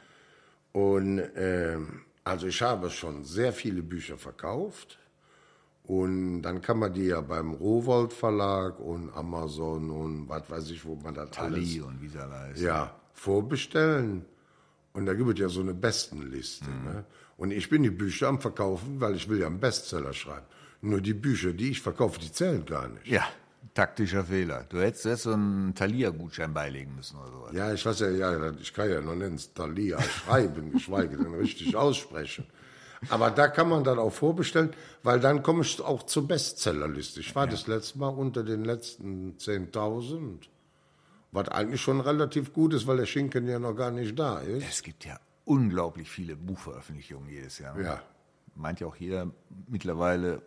Und 0.72 1.22
ähm, 1.36 2.02
also 2.24 2.46
ich 2.46 2.62
habe 2.62 2.90
schon 2.90 3.24
sehr 3.24 3.52
viele 3.52 3.82
Bücher 3.82 4.16
verkauft. 4.16 4.98
Und 5.84 6.42
dann 6.42 6.62
kann 6.62 6.78
man 6.78 6.94
die 6.94 7.06
ja 7.06 7.20
beim 7.20 7.54
Rowold 7.54 8.12
Verlag 8.12 8.78
und 8.78 9.12
Amazon 9.14 9.90
und 9.90 10.28
was 10.28 10.48
weiß 10.48 10.70
ich, 10.70 10.84
wo 10.84 10.94
man 10.94 11.12
das 11.14 11.36
alles 11.36 11.58
Ali 11.58 11.80
und 11.80 12.00
wie 12.00 12.18
alle 12.18 12.38
heißen. 12.38 12.64
ja, 12.64 12.94
vorbestellen. 13.12 14.24
Und 14.92 15.06
da 15.06 15.14
gibt 15.14 15.30
es 15.30 15.40
ja 15.40 15.48
so 15.48 15.60
eine 15.60 15.74
Bestenliste. 15.74 16.70
Ne? 16.70 17.04
Und 17.36 17.50
ich 17.50 17.68
bin 17.68 17.82
die 17.82 17.90
Bücher 17.90 18.28
am 18.28 18.40
Verkaufen, 18.40 19.00
weil 19.00 19.16
ich 19.16 19.28
will 19.28 19.40
ja 19.40 19.46
einen 19.48 19.58
Bestseller 19.58 20.12
schreiben. 20.12 20.46
Nur 20.82 21.00
die 21.00 21.14
Bücher, 21.14 21.52
die 21.52 21.70
ich 21.70 21.80
verkaufe, 21.80 22.20
die 22.20 22.30
zählen 22.30 22.64
gar 22.64 22.88
nicht. 22.88 23.06
Ja, 23.06 23.24
taktischer 23.74 24.24
Fehler. 24.24 24.64
Du 24.68 24.80
hättest 24.80 25.04
jetzt 25.04 25.22
so 25.22 25.32
einen 25.32 25.74
Thalia-Gutschein 25.74 26.52
beilegen 26.52 26.94
müssen 26.96 27.18
oder 27.18 27.30
sowas. 27.30 27.52
Ja, 27.54 27.72
ich 27.72 27.84
weiß 27.84 28.00
ja, 28.00 28.10
ja, 28.10 28.50
ich 28.52 28.72
kann 28.72 28.90
ja 28.90 29.00
noch 29.00 29.14
nicht 29.14 29.54
Thalia 29.54 30.00
schreiben, 30.02 30.72
geschweige 30.72 31.16
denn 31.16 31.34
richtig 31.34 31.74
aussprechen. 31.74 32.46
Aber 33.08 33.30
da 33.30 33.48
kann 33.48 33.68
man 33.68 33.82
dann 33.82 33.98
auch 33.98 34.12
vorbestellen, 34.12 34.70
weil 35.02 35.18
dann 35.18 35.42
komme 35.42 35.62
ich 35.62 35.80
auch 35.80 36.04
zur 36.04 36.28
Bestsellerliste. 36.28 37.20
Ich 37.20 37.34
war 37.34 37.46
das 37.46 37.66
letzte 37.66 37.98
Mal 37.98 38.08
unter 38.08 38.44
den 38.44 38.64
letzten 38.64 39.36
10.000, 39.38 40.48
was 41.32 41.48
eigentlich 41.48 41.80
schon 41.80 42.00
relativ 42.00 42.52
gut 42.52 42.74
ist, 42.74 42.86
weil 42.86 42.98
der 42.98 43.06
Schinken 43.06 43.48
ja 43.48 43.58
noch 43.58 43.74
gar 43.74 43.90
nicht 43.90 44.16
da 44.18 44.38
ist. 44.38 44.64
Es 44.68 44.82
gibt 44.82 45.04
ja 45.04 45.18
unglaublich 45.44 46.08
viele 46.08 46.36
Buchveröffentlichungen 46.36 47.28
jedes 47.28 47.58
Jahr. 47.58 47.80
Ja. 47.80 48.02
Meint 48.54 48.80
ja 48.80 48.86
auch 48.86 48.96
jeder 48.96 49.30
mittlerweile 49.66 50.42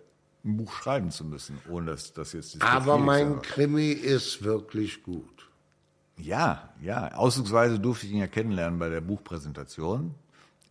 ein 0.46 0.58
Buch 0.58 0.72
schreiben 0.74 1.12
zu 1.12 1.26
müssen, 1.26 1.58
ohne 1.70 1.92
dass 1.92 2.14
das 2.14 2.34
jetzt... 2.34 2.62
Aber 2.62 2.98
mein 2.98 3.42
Krimi 3.42 3.90
ist 3.92 4.44
wirklich 4.44 5.04
gut. 5.04 5.50
Ja, 6.18 6.70
ja. 6.82 7.12
Ausdrucksweise 7.14 7.80
durfte 7.80 8.06
ich 8.06 8.14
ihn 8.14 8.20
ja 8.20 8.28
kennenlernen 8.28 8.80
bei 8.80 8.90
der 8.90 9.02
Buchpräsentation. 9.02 10.16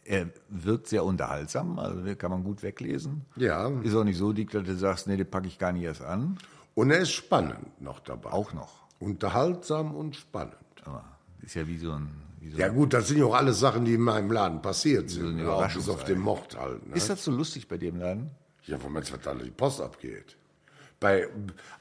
Er 0.05 0.29
wirkt 0.49 0.87
sehr 0.87 1.05
unterhaltsam, 1.05 1.79
also 1.79 2.03
den 2.03 2.17
kann 2.17 2.31
man 2.31 2.45
gut 2.45 2.63
weglesen. 2.63 3.23
Ja. 3.37 3.69
Ist 3.83 3.95
auch 3.95 4.05
nicht 4.05 4.19
so 4.19 4.33
dick, 4.33 4.51
dass 4.51 4.65
du 4.65 4.77
sagst, 4.77 5.07
nee, 5.07 5.17
den 5.17 5.29
packe 5.31 5.47
ich 5.49 5.59
gar 5.59 5.73
nicht 5.73 5.83
erst 5.85 6.03
an. 6.03 6.39
Und 6.75 6.91
er 6.91 6.99
ist 6.99 7.13
spannend 7.13 7.81
noch 7.81 8.01
dabei. 8.01 8.31
Auch 8.31 8.53
noch. 8.53 8.85
Unterhaltsam 9.01 9.95
und 9.95 10.17
spannend. 10.17 10.57
Aber 10.85 11.05
ist 11.43 11.55
ja 11.55 11.67
wie 11.67 11.79
so 11.79 11.93
ein... 11.93 12.11
So 12.53 12.59
Ja 12.59 12.69
gut, 12.69 12.93
das 12.93 13.09
sind 13.09 13.19
ja 13.19 13.25
auch 13.25 13.35
alle 13.35 13.55
Sachen, 13.55 13.87
die 13.87 13.95
in 13.95 14.03
meinem 14.03 14.31
Laden 14.31 14.61
passiert 14.61 15.09
So 15.09 15.21
sind. 15.23 15.37
ne? 15.37 15.51
auch 15.51 15.73
bis 15.73 15.89
auf 15.89 16.05
den 16.05 16.19
Mord 16.21 16.59
halt. 16.59 16.87
Ne? 16.87 16.95
Ist 16.95 17.09
das 17.09 17.25
so 17.25 17.31
lustig 17.31 17.69
bei 17.69 17.79
dir 17.79 17.89
im 17.89 17.97
Laden? 17.97 18.31
Ja, 18.67 18.83
wo 18.83 18.89
du, 18.89 18.95
was 18.95 19.13
da 19.23 19.35
die 19.35 19.51
Post 19.51 19.81
abgeht? 19.81 20.37
Bei, 21.01 21.29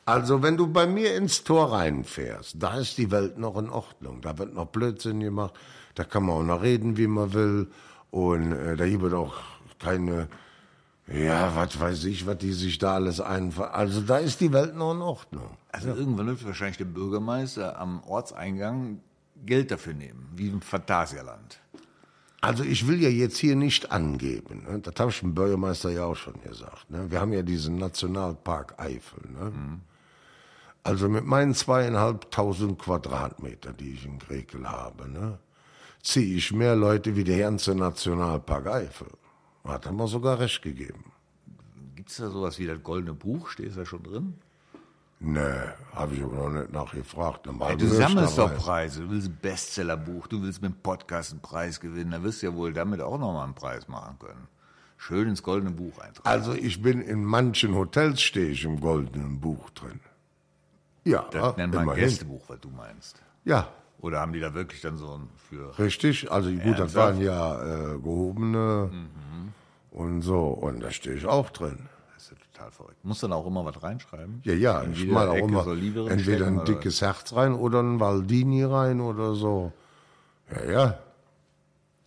also, 0.06 0.42
wenn 0.44 0.58
du 0.58 0.68
bei 0.68 0.86
mir 0.86 1.16
ins 1.16 1.44
Tor 1.44 1.72
reinfährst, 1.72 2.56
da 2.60 2.80
ist 2.80 2.98
die 2.98 3.12
Welt 3.12 3.38
noch 3.38 3.58
in 3.58 3.70
Ordnung. 3.70 4.22
Da 4.22 4.38
wird 4.38 4.54
noch 4.54 4.68
Blödsinn 4.68 5.20
gemacht. 5.22 5.54
Da 5.96 6.04
kann 6.04 6.26
man 6.26 6.36
auch 6.38 6.44
noch 6.44 6.62
reden, 6.62 6.98
wie 6.98 7.08
man 7.08 7.34
will. 7.34 7.68
Und 8.12 8.52
äh, 8.52 8.76
da 8.76 8.88
gibt 8.88 9.04
es 9.04 9.14
auch 9.14 9.36
keine 9.80 10.28
Ja, 11.08 11.54
was 11.56 11.80
weiß 11.80 12.06
ich, 12.06 12.26
was 12.26 12.38
die 12.38 12.54
sich 12.54 12.78
da 12.78 12.96
alles 12.96 13.20
einfallen. 13.20 13.72
Also 13.72 14.02
da 14.02 14.18
ist 14.18 14.40
die 14.40 14.54
Welt 14.54 14.76
noch 14.76 14.94
in 14.94 15.02
Ordnung. 15.02 15.58
Also 15.72 15.90
irgendwann 15.90 16.28
wird 16.28 16.46
wahrscheinlich 16.46 16.78
der 16.78 16.86
Bürgermeister 16.86 17.78
am 17.78 18.02
Ortseingang 18.04 19.02
Geld 19.46 19.72
dafür 19.72 19.94
nehmen, 19.94 20.30
wie 20.34 20.48
im 20.48 20.62
Phantasialand. 20.62 21.60
Also 22.44 22.66
ich 22.66 22.90
will 22.90 23.02
ja 23.02 23.08
jetzt 23.08 23.38
hier 23.38 23.56
nicht 23.56 23.94
angeben. 23.94 24.66
Ne? 24.68 24.80
Das 24.80 24.96
habe 25.00 25.12
ich 25.12 25.22
dem 25.22 25.34
Bürgermeister 25.34 25.90
ja 25.92 26.04
auch 26.04 26.18
schon 26.18 26.42
gesagt. 26.42 26.90
Ne? 26.90 27.10
Wir 27.10 27.22
haben 27.22 27.32
ja 27.32 27.42
diesen 27.42 27.78
Nationalpark 27.78 28.78
Eifel. 28.82 29.30
Ne? 29.32 29.80
Also 30.84 31.08
mit 31.08 31.24
meinen 31.24 31.54
zweieinhalbtausend 31.54 32.80
Quadratmeter, 32.80 33.72
die 33.72 33.94
ich 33.94 34.06
in 34.06 34.20
Grekel 34.20 34.70
habe, 34.70 35.08
ne? 35.08 35.40
ziehe 36.02 36.36
ich 36.36 36.52
mehr 36.52 36.76
Leute 36.76 37.16
wie 37.16 37.24
der 37.24 37.40
ganze 37.40 37.76
Nationalpark 37.76 38.68
Eifel. 38.68 39.08
Hat 39.64 39.86
er 39.86 39.94
mir 39.94 40.10
sogar 40.10 40.38
recht 40.38 40.62
gegeben. 40.62 41.14
Gibt 41.96 42.10
es 42.10 42.18
da 42.18 42.30
sowas 42.30 42.60
wie 42.60 42.68
das 42.68 42.84
Goldene 42.84 43.14
Buch? 43.14 43.48
Steht 43.48 43.78
da 43.78 43.86
schon 43.86 44.04
drin? 44.04 44.34
Nee, 45.26 45.40
habe 45.96 46.16
ich 46.16 46.22
aber 46.24 46.36
noch 46.36 46.50
nicht 46.50 46.74
nachgefragt. 46.74 47.48
War 47.48 47.70
Hey, 47.70 47.78
du 47.78 47.88
sammelst 47.88 48.38
doch. 48.38 48.54
Preise. 48.58 49.02
Du 49.04 49.10
willst 49.12 49.30
ein 49.30 49.38
Bestsellerbuch, 49.42 50.28
du 50.28 50.42
willst 50.44 50.62
mit 50.62 50.72
dem 50.74 50.82
Podcast 50.82 51.32
einen 51.32 51.40
Preis 51.42 51.80
gewinnen. 51.80 52.12
Da 52.12 52.22
wirst 52.24 52.42
du 52.42 52.48
ja 52.48 52.54
wohl 52.54 52.74
damit 52.74 53.00
auch 53.00 53.18
nochmal 53.18 53.46
einen 53.46 53.54
Preis 53.56 53.88
machen 53.88 54.18
können. 54.20 54.48
Schön 54.98 55.30
ins 55.30 55.42
Goldene 55.42 55.72
Buch 55.72 55.98
eintragen. 56.00 56.28
Also 56.28 56.54
ich 56.54 56.82
bin 56.82 57.02
in 57.02 57.24
manchen 57.24 57.74
Hotels 57.76 58.22
stehe 58.22 58.50
ich 58.50 58.66
im 58.66 58.82
goldenen 58.82 59.40
Buch 59.40 59.70
drin. 59.70 60.02
Ja, 61.06 61.26
Das 61.32 61.56
nennt 61.58 61.74
man. 61.74 61.96
Gästebuch, 61.96 62.44
was 62.50 62.60
du 62.60 62.70
meinst. 62.70 63.22
Ja, 63.46 63.70
Oder 64.02 64.20
haben 64.20 64.34
die 64.34 64.40
da 64.42 64.54
wirklich 64.54 64.82
dann 64.82 64.98
so 64.98 65.14
ein 65.18 65.30
für. 65.50 65.78
richtig. 65.80 66.30
Also 66.32 66.50
gut, 66.52 66.80
das 66.80 66.96
Ernsthaft? 66.96 66.96
waren 66.96 67.22
ja 67.22 67.94
äh, 67.94 67.98
gehobene 68.00 68.90
Mhm. 68.92 69.54
und 69.92 70.22
so. 70.22 70.48
Und 70.48 70.82
da 70.82 70.92
stehe 70.92 71.16
ich 71.16 71.26
auch 71.26 71.50
drin. 71.50 71.88
Total 72.54 72.72
verrückt. 72.72 73.04
Muss 73.04 73.20
dann 73.20 73.34
auch 73.34 73.48
immer 73.48 73.66
was 73.66 73.82
reinschreiben? 73.82 74.42
Ja, 74.44 74.54
ja, 74.54 74.82
In 74.82 74.94
ich 74.94 75.08
mal 75.08 75.28
auch 75.28 75.36
immer 75.36 75.74
Lieberen 75.74 76.12
entweder 76.12 76.48
ein 76.48 76.64
dickes 76.66 77.02
Herz 77.02 77.34
rein 77.34 77.54
oder 77.54 77.82
ein 77.82 78.00
Valdini 78.00 78.64
rein 78.64 79.02
oder 79.02 79.34
so. 79.34 79.72
Ja, 80.52 80.72
ja. 80.72 80.98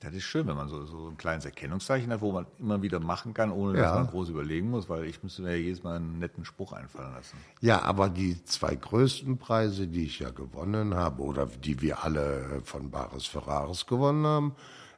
Das 0.00 0.14
ist 0.14 0.22
schön, 0.24 0.46
wenn 0.46 0.54
man 0.56 0.68
so, 0.68 0.84
so 0.84 1.08
ein 1.08 1.16
kleines 1.16 1.46
Erkennungszeichen 1.46 2.12
hat, 2.12 2.20
wo 2.20 2.30
man 2.30 2.46
immer 2.60 2.80
wieder 2.80 3.00
machen 3.00 3.34
kann, 3.34 3.50
ohne 3.50 3.76
Ja. 3.76 3.84
dass 3.84 3.94
man 3.94 4.06
groß 4.06 4.28
überlegen 4.28 4.70
muss, 4.70 4.88
weil 4.88 5.04
ich 5.06 5.20
müsste 5.22 5.42
mir 5.42 5.52
ja 5.52 5.56
jedes 5.56 5.82
Mal 5.82 5.96
einen 5.96 6.20
netten 6.20 6.44
Spruch 6.44 6.72
einfallen 6.74 7.12
lassen. 7.14 7.36
Ja, 7.60 7.82
aber 7.82 8.08
die 8.08 8.44
zwei 8.44 8.76
größten 8.76 9.38
Preise, 9.38 9.88
die 9.88 10.04
ich 10.04 10.20
ja 10.20 10.30
gewonnen 10.30 10.94
habe 10.94 11.22
oder 11.22 11.46
die 11.46 11.80
wir 11.80 12.04
alle 12.04 12.60
von 12.62 12.90
Bares 12.90 13.26
Ferraris 13.26 13.86
gewonnen 13.86 14.26
haben, 14.26 14.54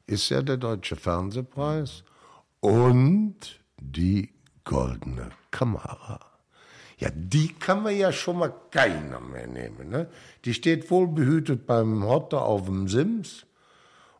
ist 0.06 0.28
ja 0.28 0.42
der 0.42 0.58
Deutsche 0.58 0.96
Fernsehpreis 0.96 2.02
und 2.60 3.60
die 3.80 4.30
Goldene 4.68 5.30
Kamera. 5.50 6.20
Ja, 6.98 7.08
die 7.14 7.54
kann 7.54 7.82
man 7.82 7.96
ja 7.96 8.12
schon 8.12 8.38
mal 8.38 8.52
keiner 8.70 9.18
mehr 9.18 9.46
nehmen. 9.46 9.88
Ne? 9.88 10.08
Die 10.44 10.52
steht 10.52 10.90
wohlbehütet 10.90 11.66
beim 11.66 12.04
Hotter 12.04 12.42
auf 12.42 12.66
dem 12.66 12.86
Sims 12.86 13.46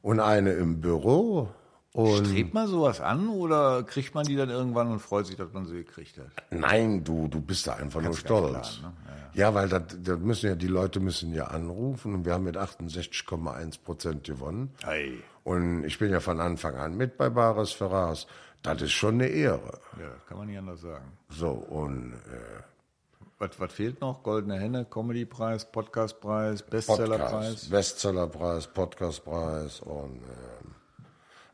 und 0.01 0.21
eine 0.21 0.53
im 0.53 0.81
Büro. 0.81 1.51
Und 1.95 2.27
Strebt 2.27 2.53
man 2.55 2.69
sowas 2.69 3.01
an 3.01 3.29
oder 3.31 3.83
kriegt 3.83 4.15
man 4.15 4.25
die 4.27 4.37
dann 4.37 4.51
irgendwann 4.51 4.91
und 4.93 4.99
freut 5.01 5.27
sich, 5.27 5.37
dass 5.37 5.53
man 5.53 5.67
sie 5.67 5.77
gekriegt 5.85 6.19
hat? 6.19 6.27
Nein, 6.51 7.03
du, 7.03 7.29
du 7.29 7.41
bist 7.41 7.67
da 7.67 7.73
einfach 7.75 8.01
nur 8.01 8.11
Kannst 8.11 8.19
nicht 8.19 8.27
stolz. 8.27 8.79
planen, 8.79 8.95
ne? 9.07 9.31
ja, 9.35 9.55
weil 9.55 9.69
das, 9.69 9.83
das 10.03 10.19
müssen 10.19 10.49
ja, 10.49 10.55
die 10.55 10.67
Leute 10.69 11.01
müssen 11.01 11.33
ja 11.33 11.47
anrufen 11.47 12.15
und 12.15 12.25
wir 12.27 12.35
haben 12.35 12.45
mit 12.45 12.57
68,1 12.59 13.83
Prozent 13.83 14.25
gewonnen. 14.25 14.75
Hey. 14.85 15.23
Und 15.45 15.85
ich 15.85 15.99
bin 15.99 16.11
ja 16.13 16.21
von 16.21 16.41
Anfang 16.41 16.77
an 16.77 16.97
mit 16.97 17.17
bei 17.17 17.31
Bares 17.31 17.73
Ferraris. 17.73 18.27
Das 18.63 18.83
ist 18.83 18.93
schon 18.93 19.15
eine 19.15 19.29
Ehre. 19.29 19.81
Ja, 19.99 20.11
kann 20.29 20.37
man 20.39 20.49
nicht 20.49 20.59
anders 20.59 20.81
sagen. 20.83 21.13
So, 21.31 21.51
und 21.51 22.13
äh, 22.13 22.63
Was, 23.39 23.59
was 23.59 23.73
fehlt 23.73 24.01
noch? 24.03 24.23
Goldene 24.23 24.59
Henne, 24.59 24.85
Comedypreis, 24.85 25.71
Podcastpreis, 25.73 26.63
Podcast, 26.63 26.87
Bestsellerpreis. 26.89 27.69
Bestsellerpreis, 27.71 28.67
Podcastpreis 28.67 29.81
und 29.81 30.17
ähm, 30.17 30.75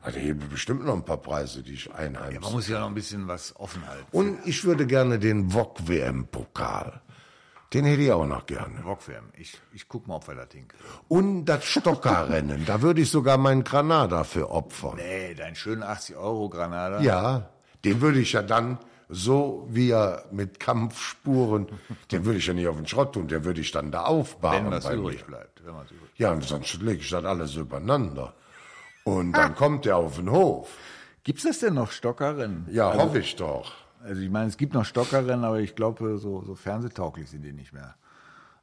also 0.05 0.19
hier 0.19 0.35
bestimmt 0.35 0.85
noch 0.85 0.93
ein 0.93 1.03
paar 1.03 1.17
Preise, 1.17 1.63
die 1.63 1.73
ich 1.73 1.85
Ja, 1.85 1.95
einheimse. 1.95 2.39
man 2.39 2.51
muss 2.53 2.67
ja 2.67 2.79
noch 2.79 2.87
ein 2.87 2.93
bisschen 2.93 3.27
was 3.27 3.55
offen 3.57 3.85
halten. 3.87 4.05
und 4.11 4.37
ich 4.45 4.63
würde 4.63 4.85
gerne 4.85 5.19
den 5.19 5.49
VOG 5.51 5.87
WM-Pokal. 5.87 7.01
Den 7.73 7.83
hätte 7.83 8.03
ich 8.03 8.11
auch 8.11 8.25
noch 8.27 8.45
gerne. 8.45 8.81
Rockwärm. 8.83 9.25
Ich, 9.37 9.59
ich 9.73 9.89
guck 9.89 10.07
mal, 10.07 10.15
ob 10.17 10.27
wir 10.29 10.35
das 10.35 10.47
hinkriegen. 10.53 10.85
Und 11.09 11.45
das 11.45 11.65
Stockerrennen, 11.65 12.65
da 12.65 12.81
würde 12.81 13.01
ich 13.01 13.09
sogar 13.09 13.37
meinen 13.37 13.63
Granada 13.65 14.23
für 14.23 14.49
opfern. 14.49 14.95
Nee, 14.95 15.33
dein 15.33 15.55
schönen 15.55 15.83
80 15.83 16.15
Euro 16.15 16.47
Granada. 16.47 17.01
Ja, 17.01 17.49
den 17.83 17.99
würde 17.99 18.19
ich 18.19 18.31
ja 18.31 18.43
dann, 18.43 18.77
so 19.09 19.67
wie 19.71 19.89
er 19.89 20.23
mit 20.31 20.59
Kampfspuren, 20.59 21.67
den 22.11 22.23
würde 22.23 22.37
ich 22.37 22.47
ja 22.47 22.53
nicht 22.53 22.67
auf 22.67 22.77
den 22.77 22.87
Schrott 22.87 23.13
tun, 23.13 23.27
den 23.27 23.43
würde 23.43 23.59
ich 23.59 23.71
dann 23.71 23.91
da 23.91 24.03
aufbauen. 24.05 24.65
Wenn 24.65 24.71
was 24.71 24.89
übrig 24.89 25.25
bleibt. 25.25 25.65
Wenn 25.65 25.73
übrig 25.73 25.89
Ja, 26.17 26.31
und 26.31 26.43
sonst 26.45 26.81
lege 26.81 27.01
ich 27.01 27.09
das 27.09 27.25
alles 27.25 27.55
übereinander. 27.55 28.35
Und 29.07 29.33
dann 29.33 29.53
kommt 29.53 29.85
er 29.85 29.97
auf 29.97 30.15
den 30.15 30.31
Hof. 30.31 30.75
Gibt's 31.23 31.43
das 31.43 31.59
denn 31.59 31.75
noch 31.75 31.91
Stockerrennen? 31.91 32.67
Ja, 32.71 32.89
also, 32.89 33.03
hoffe 33.03 33.19
ich 33.19 33.35
doch. 33.35 33.71
Also 34.03 34.19
ich 34.21 34.29
meine, 34.31 34.47
es 34.47 34.57
gibt 34.57 34.73
noch 34.73 34.83
Stockerrennen, 34.83 35.45
aber 35.45 35.59
ich 35.59 35.75
glaube, 35.75 36.17
so, 36.17 36.41
so 36.43 36.55
fernsehtauglich 36.55 37.29
sind 37.29 37.43
die 37.43 37.53
nicht 37.53 37.71
mehr. 37.71 37.95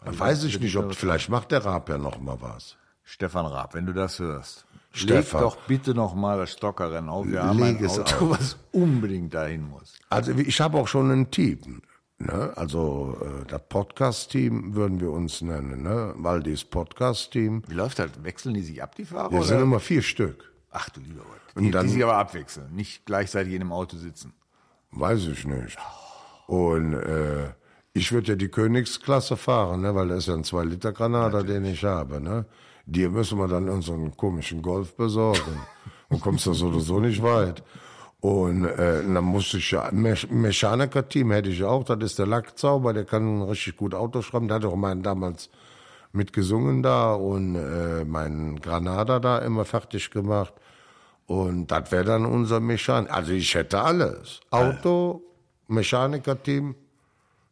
Dann 0.05 0.19
weiß 0.19 0.43
ich 0.45 0.59
nicht, 0.59 0.77
ob 0.77 0.95
vielleicht 0.95 1.29
macht 1.29 1.53
der 1.53 1.65
Raab 1.65 1.89
ja 1.89 1.97
noch 1.97 2.19
mal 2.21 2.37
was. 2.41 2.77
Stefan 3.05 3.47
Raab, 3.47 3.75
wenn 3.75 3.87
du 3.87 3.93
das 3.93 4.19
hörst, 4.19 4.65
Stefan. 4.93 5.41
leg 5.41 5.49
doch 5.51 5.57
bitte 5.69 5.95
noch 5.95 6.15
mal 6.15 6.39
das 6.39 6.53
Stockerrennen 6.53 7.09
auf. 7.09 7.27
Wir 7.27 7.43
haben 7.45 7.59
Leg 7.61 7.79
ein 7.79 7.85
es 7.85 7.99
Auto, 7.99 8.27
auf. 8.27 8.31
was 8.41 8.57
unbedingt 8.73 9.35
dahin 9.35 9.69
muss. 9.69 9.95
Also 10.11 10.33
ich 10.33 10.61
habe 10.61 10.79
auch 10.79 10.89
schon 10.89 11.11
ein 11.11 11.31
Team. 11.31 11.83
Ne? 12.27 12.53
Also 12.57 13.17
äh, 13.21 13.45
das 13.47 13.63
Podcast-Team 13.69 14.75
würden 14.75 15.01
wir 15.01 15.11
uns 15.11 15.41
nennen. 15.43 15.83
Ne? 15.83 16.15
Waldis 16.17 16.65
Podcast-Team. 16.65 17.63
Wie 17.69 17.75
läuft 17.75 17.99
das? 17.99 18.11
Wechseln 18.23 18.55
die 18.55 18.63
sich 18.63 18.83
ab, 18.83 18.95
die 18.97 19.05
Fahrer? 19.05 19.31
Wir 19.33 19.43
sind 19.43 19.61
immer 19.61 19.81
vier 19.81 20.03
Stück. 20.03 20.53
Ach 20.71 20.89
du 20.91 21.01
lieber 21.01 21.23
Gott. 21.23 21.41
Und 21.57 21.65
Die, 21.65 21.71
dann- 21.71 21.87
die 21.87 21.93
sich 21.93 22.03
aber 22.03 22.17
abwechseln, 22.17 22.75
nicht 22.75 23.05
gleichzeitig 23.05 23.53
in 23.55 23.61
einem 23.61 23.73
Auto 23.73 23.97
sitzen. 23.97 24.33
Weiß 24.93 25.27
ich 25.27 25.47
nicht. 25.47 25.77
Und 26.47 26.95
äh, 26.95 27.51
ich 27.93 28.11
würde 28.13 28.29
ja 28.33 28.37
die 28.37 28.49
Königsklasse 28.49 29.37
fahren, 29.37 29.83
ne? 29.83 29.95
weil 29.95 30.09
das 30.09 30.19
ist 30.21 30.27
ja 30.29 30.35
ein 30.35 30.45
2-Liter-Granada, 30.45 31.43
den 31.43 31.65
ich 31.65 31.85
habe. 31.85 32.21
Ne? 32.21 32.47
Dir 32.87 33.11
müssen 33.11 33.39
wir 33.39 33.49
dann 33.49 33.69
unseren 33.69 34.17
komischen 34.17 34.63
Golf 34.63 34.97
besorgen. 34.97 35.61
Und 36.09 36.21
kommst 36.21 36.47
da 36.47 36.53
so 36.53 36.67
oder 36.69 36.81
so 36.81 37.01
nicht 37.01 37.23
weit. 37.23 37.63
Und 38.23 38.65
äh, 38.67 39.03
dann 39.03 39.25
musste 39.25 39.57
ich 39.59 39.73
ja, 39.73 39.89
Me 39.91 40.15
Mechaniker-Team 40.31 41.33
hätte 41.33 41.51
ich 41.51 41.65
auch, 41.65 41.83
das 41.83 41.99
ist 42.05 42.21
der 42.21 42.27
Lackzauber, 42.29 42.93
der 42.93 43.05
kann 43.05 43.43
richtig 43.43 43.77
gut 43.77 43.95
Auto 43.97 44.23
schreiben, 44.23 44.47
der 44.47 44.59
hat 44.59 44.65
auch 44.65 44.77
meinen 44.77 45.03
damals 45.03 45.51
mitgesungen 46.13 46.85
da 46.85 47.15
und 47.15 47.57
äh, 47.57 48.05
meinen 48.05 48.61
Granada 48.61 49.19
da 49.19 49.39
immer 49.39 49.65
fertig 49.65 50.13
gemacht. 50.13 50.55
Und 51.27 51.67
das 51.73 51.91
wäre 51.91 52.05
dann 52.05 52.25
unser 52.25 52.61
Mechanik. 52.61 53.11
Also 53.13 53.33
ich 53.33 53.53
hätte 53.57 53.81
alles. 53.81 54.39
Auto, 54.53 55.23
Mechaniker-Team, 55.67 56.77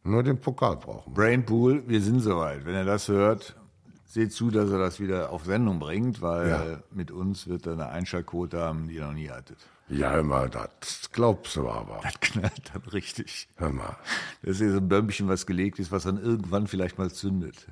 nur 0.03 0.23
den 0.23 0.39
Pokal 0.39 0.77
brauchen. 0.77 1.13
Brainpool, 1.13 1.83
wir 1.85 1.99
sind 1.99 2.21
soweit. 2.21 2.65
Wenn 2.65 2.75
er 2.75 2.85
das 2.85 3.09
hört, 3.09 3.57
seht 4.05 4.31
zu, 4.31 4.49
dass 4.51 4.69
er 4.71 4.79
das 4.79 5.01
wieder 5.01 5.31
auf 5.31 5.43
Sendung 5.43 5.79
bringt, 5.79 6.21
weil 6.21 6.49
Ja. 6.49 6.63
mit 6.91 7.11
uns 7.11 7.47
wird 7.47 7.65
er 7.67 7.73
eine 7.73 7.89
Einschaltquote 7.89 8.57
haben, 8.59 8.87
die 8.87 8.95
ihr 8.95 9.05
noch 9.05 9.13
nie 9.13 9.29
hattet. 9.29 9.57
Ja, 9.91 10.11
hör 10.11 10.23
mal, 10.23 10.49
das 10.49 11.09
glaubst 11.11 11.55
du 11.57 11.69
aber. 11.69 11.99
Das 12.01 12.19
knallt 12.19 12.71
dann 12.73 12.81
richtig. 12.93 13.47
Hör 13.57 13.71
mal. 13.71 13.97
Das 14.41 14.55
ist 14.55 14.61
ja 14.61 14.71
so 14.71 14.77
ein 14.77 14.87
Bömmchen, 14.87 15.27
was 15.27 15.45
gelegt 15.45 15.79
ist, 15.79 15.91
was 15.91 16.03
dann 16.03 16.17
irgendwann 16.21 16.67
vielleicht 16.67 16.97
mal 16.97 17.11
zündet. 17.11 17.67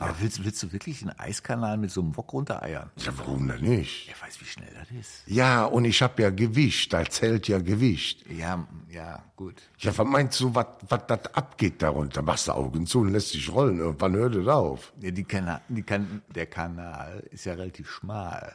Aber 0.00 0.14
willst, 0.20 0.44
willst 0.44 0.62
du 0.62 0.72
wirklich 0.72 1.00
den 1.00 1.10
Eiskanal 1.18 1.76
mit 1.76 1.90
so 1.90 2.00
einem 2.00 2.16
Wok 2.16 2.32
runtereiern? 2.32 2.88
Ja, 2.98 3.12
warum 3.18 3.48
denn 3.48 3.60
nicht? 3.62 4.06
Wer 4.08 4.26
weiß, 4.28 4.40
wie 4.40 4.44
schnell 4.44 4.72
das 4.78 4.88
ist. 4.92 5.22
Ja, 5.26 5.64
und 5.64 5.84
ich 5.84 6.00
habe 6.02 6.22
ja 6.22 6.30
Gewicht, 6.30 6.92
da 6.92 7.04
zählt 7.04 7.48
ja 7.48 7.58
Gewicht. 7.58 8.24
Ja, 8.30 8.66
ja, 8.88 9.24
gut. 9.34 9.60
Ja, 9.78 9.96
was 9.98 10.06
meinst 10.06 10.38
du, 10.38 10.54
was 10.54 10.66
was 10.88 11.02
das 11.08 11.34
abgeht 11.34 11.82
darunter? 11.82 12.22
Machst 12.22 12.46
du 12.46 12.52
Augen 12.52 12.86
zu 12.86 13.00
und 13.00 13.08
lässt 13.10 13.34
dich 13.34 13.52
rollen. 13.52 13.80
Irgendwann 13.80 14.14
hört 14.14 14.36
es 14.36 14.46
auf. 14.46 14.92
Ja, 15.00 15.10
die 15.10 15.24
Kana 15.24 15.60
die 15.68 15.82
kan 15.82 16.22
der 16.32 16.46
Kanal 16.46 17.24
ist 17.32 17.44
ja 17.44 17.54
relativ 17.54 17.90
schmal. 17.90 18.54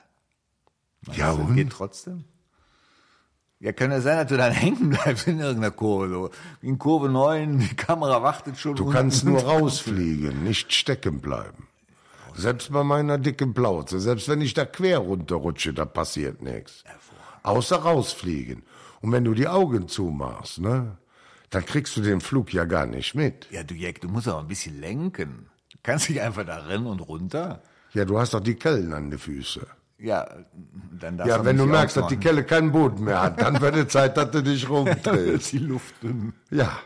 Meinst 1.05 1.19
Ja, 1.19 1.35
du, 1.35 1.41
und? 1.41 1.55
Geht 1.55 1.71
trotzdem? 1.71 2.23
Ja, 3.63 3.71
kann 3.71 3.91
ja 3.91 4.01
sein, 4.01 4.17
dass 4.17 4.27
du 4.27 4.35
dann 4.35 4.51
hängen 4.63 4.89
bleibst 4.89 5.25
in 5.25 5.39
irgendeiner 5.39 5.71
Kurve. 5.71 6.09
So. 6.09 6.29
In 6.61 6.77
Kurve 6.77 7.07
9, 7.07 7.59
die 7.59 7.75
Kamera 7.75 8.21
wartet 8.21 8.57
schon. 8.57 8.75
Du 8.75 8.89
kannst 8.89 9.23
nur 9.25 9.41
rausfliegen, 9.41 10.43
nicht 10.43 10.73
stecken 10.73 11.21
bleiben. 11.21 11.69
Selbst 12.35 12.73
bei 12.73 12.83
meiner 12.83 13.17
dicken 13.17 13.53
Plauze, 13.53 14.01
selbst 14.01 14.27
wenn 14.27 14.41
ich 14.41 14.53
da 14.53 14.65
quer 14.65 14.97
runterrutsche, 14.97 15.73
da 15.73 15.85
passiert 15.85 16.41
nichts. 16.41 16.83
Außer 17.43 17.77
rausfliegen. 17.77 18.63
Und 18.99 19.13
wenn 19.13 19.23
du 19.23 19.33
die 19.33 19.47
Augen 19.47 19.87
zumachst, 19.87 20.59
ne, 20.59 20.97
dann 21.49 21.65
kriegst 21.65 21.95
du 21.95 22.01
den 22.01 22.19
Flug 22.19 22.51
ja 22.51 22.65
gar 22.65 22.85
nicht 22.85 23.15
mit. 23.15 23.47
Ja, 23.49 23.63
du 23.63 23.75
Jack, 23.75 24.01
du 24.01 24.09
musst 24.09 24.27
aber 24.27 24.39
ein 24.39 24.47
bisschen 24.47 24.81
lenken. 24.81 25.47
Du 25.71 25.77
kannst 25.83 26.09
nicht 26.09 26.19
einfach 26.19 26.45
da 26.45 26.57
rennen 26.57 26.87
und 26.87 26.99
runter. 26.99 27.61
Ja, 27.93 28.03
du 28.03 28.19
hast 28.19 28.33
doch 28.33 28.41
die 28.41 28.55
Kellen 28.55 28.91
an 28.91 29.09
den 29.09 29.19
Füßen. 29.19 29.63
Ja, 30.03 30.27
dann 30.99 31.17
darfst 31.17 31.29
Ja, 31.33 31.45
wenn 31.45 31.55
du 31.55 31.65
merkst, 31.65 31.95
dass 31.95 32.07
die. 32.07 32.17
Kelle 32.17 32.43
keinen 32.43 32.73
Boden 32.73 33.05
mehr 33.05 33.21
hat, 33.21 33.41
dann 33.41 33.61
wird 33.61 33.75
es 33.77 33.87
Zeit, 33.87 34.17
dass 34.17 34.31
du 34.31 34.43
dich 34.43 34.67
rumdrehst. 34.69 35.53
die 35.53 35.59
Luft 35.59 35.95
dünn. 36.03 36.33
Ja, 36.51 36.77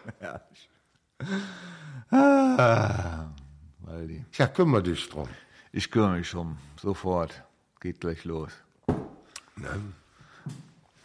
Waldi. 3.79 4.23
ja, 4.33 4.47
kümmere 4.47 4.83
dich 4.83 5.09
drum. 5.09 5.27
Ich 5.71 5.89
kümmere 5.89 6.17
mich 6.17 6.35
um. 6.35 6.57
Sofort. 6.79 7.43
Geht 7.79 8.01
gleich 8.01 8.23
los. 8.23 8.51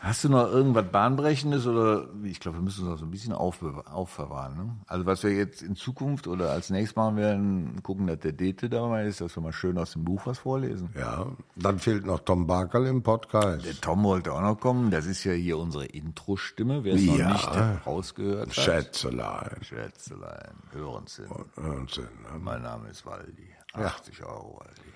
Hast 0.04 0.24
du 0.24 0.28
noch 0.28 0.50
irgendwas 0.50 0.86
Bahnbrechendes 0.90 1.64
oder 1.64 2.08
ich 2.24 2.40
glaube, 2.40 2.58
wir 2.58 2.62
müssen 2.62 2.80
uns 2.82 2.90
noch 2.90 2.98
so 2.98 3.04
ein 3.04 3.12
bisschen 3.12 3.32
aufverwahren. 3.32 4.56
Ne? 4.56 4.76
Also 4.88 5.06
was 5.06 5.22
wir 5.22 5.30
jetzt 5.30 5.62
in 5.62 5.76
Zukunft 5.76 6.26
oder 6.26 6.50
als 6.50 6.70
nächstes 6.70 6.96
machen 6.96 7.14
werden, 7.16 7.80
gucken, 7.84 8.08
dass 8.08 8.18
der 8.18 8.32
Dete 8.32 8.68
dabei 8.68 9.06
ist, 9.06 9.20
dass 9.20 9.36
wir 9.36 9.42
mal 9.44 9.52
schön 9.52 9.78
aus 9.78 9.92
dem 9.92 10.02
Buch 10.02 10.26
was 10.26 10.40
vorlesen. 10.40 10.90
Ja, 10.98 11.26
dann 11.54 11.78
fehlt 11.78 12.04
noch 12.04 12.18
Tom 12.18 12.48
Barkerl 12.48 12.86
im 12.88 13.04
Podcast. 13.04 13.64
Der 13.64 13.80
Tom 13.80 14.02
wollte 14.02 14.32
auch 14.32 14.40
noch 14.40 14.58
kommen. 14.58 14.90
Das 14.90 15.06
ist 15.06 15.22
ja 15.22 15.34
hier 15.34 15.56
unsere 15.56 15.84
Intro-Stimme. 15.84 16.82
Wer 16.82 16.94
es 16.96 17.02
noch 17.02 17.16
Ja. 17.18 17.32
nicht 17.34 17.86
rausgehört 17.86 18.48
hat. 18.48 18.54
Schätzelein. 18.56 19.56
Schätzelein, 19.62 20.54
Hörensinn. 20.72 21.26
Wahnsinn, 21.54 22.08
ne? 22.24 22.40
Mein 22.40 22.62
Name 22.62 22.88
ist 22.88 23.06
Waldi. 23.06 23.48
80 23.74 24.20
Euro, 24.24 24.58
Waldi. 24.58 24.92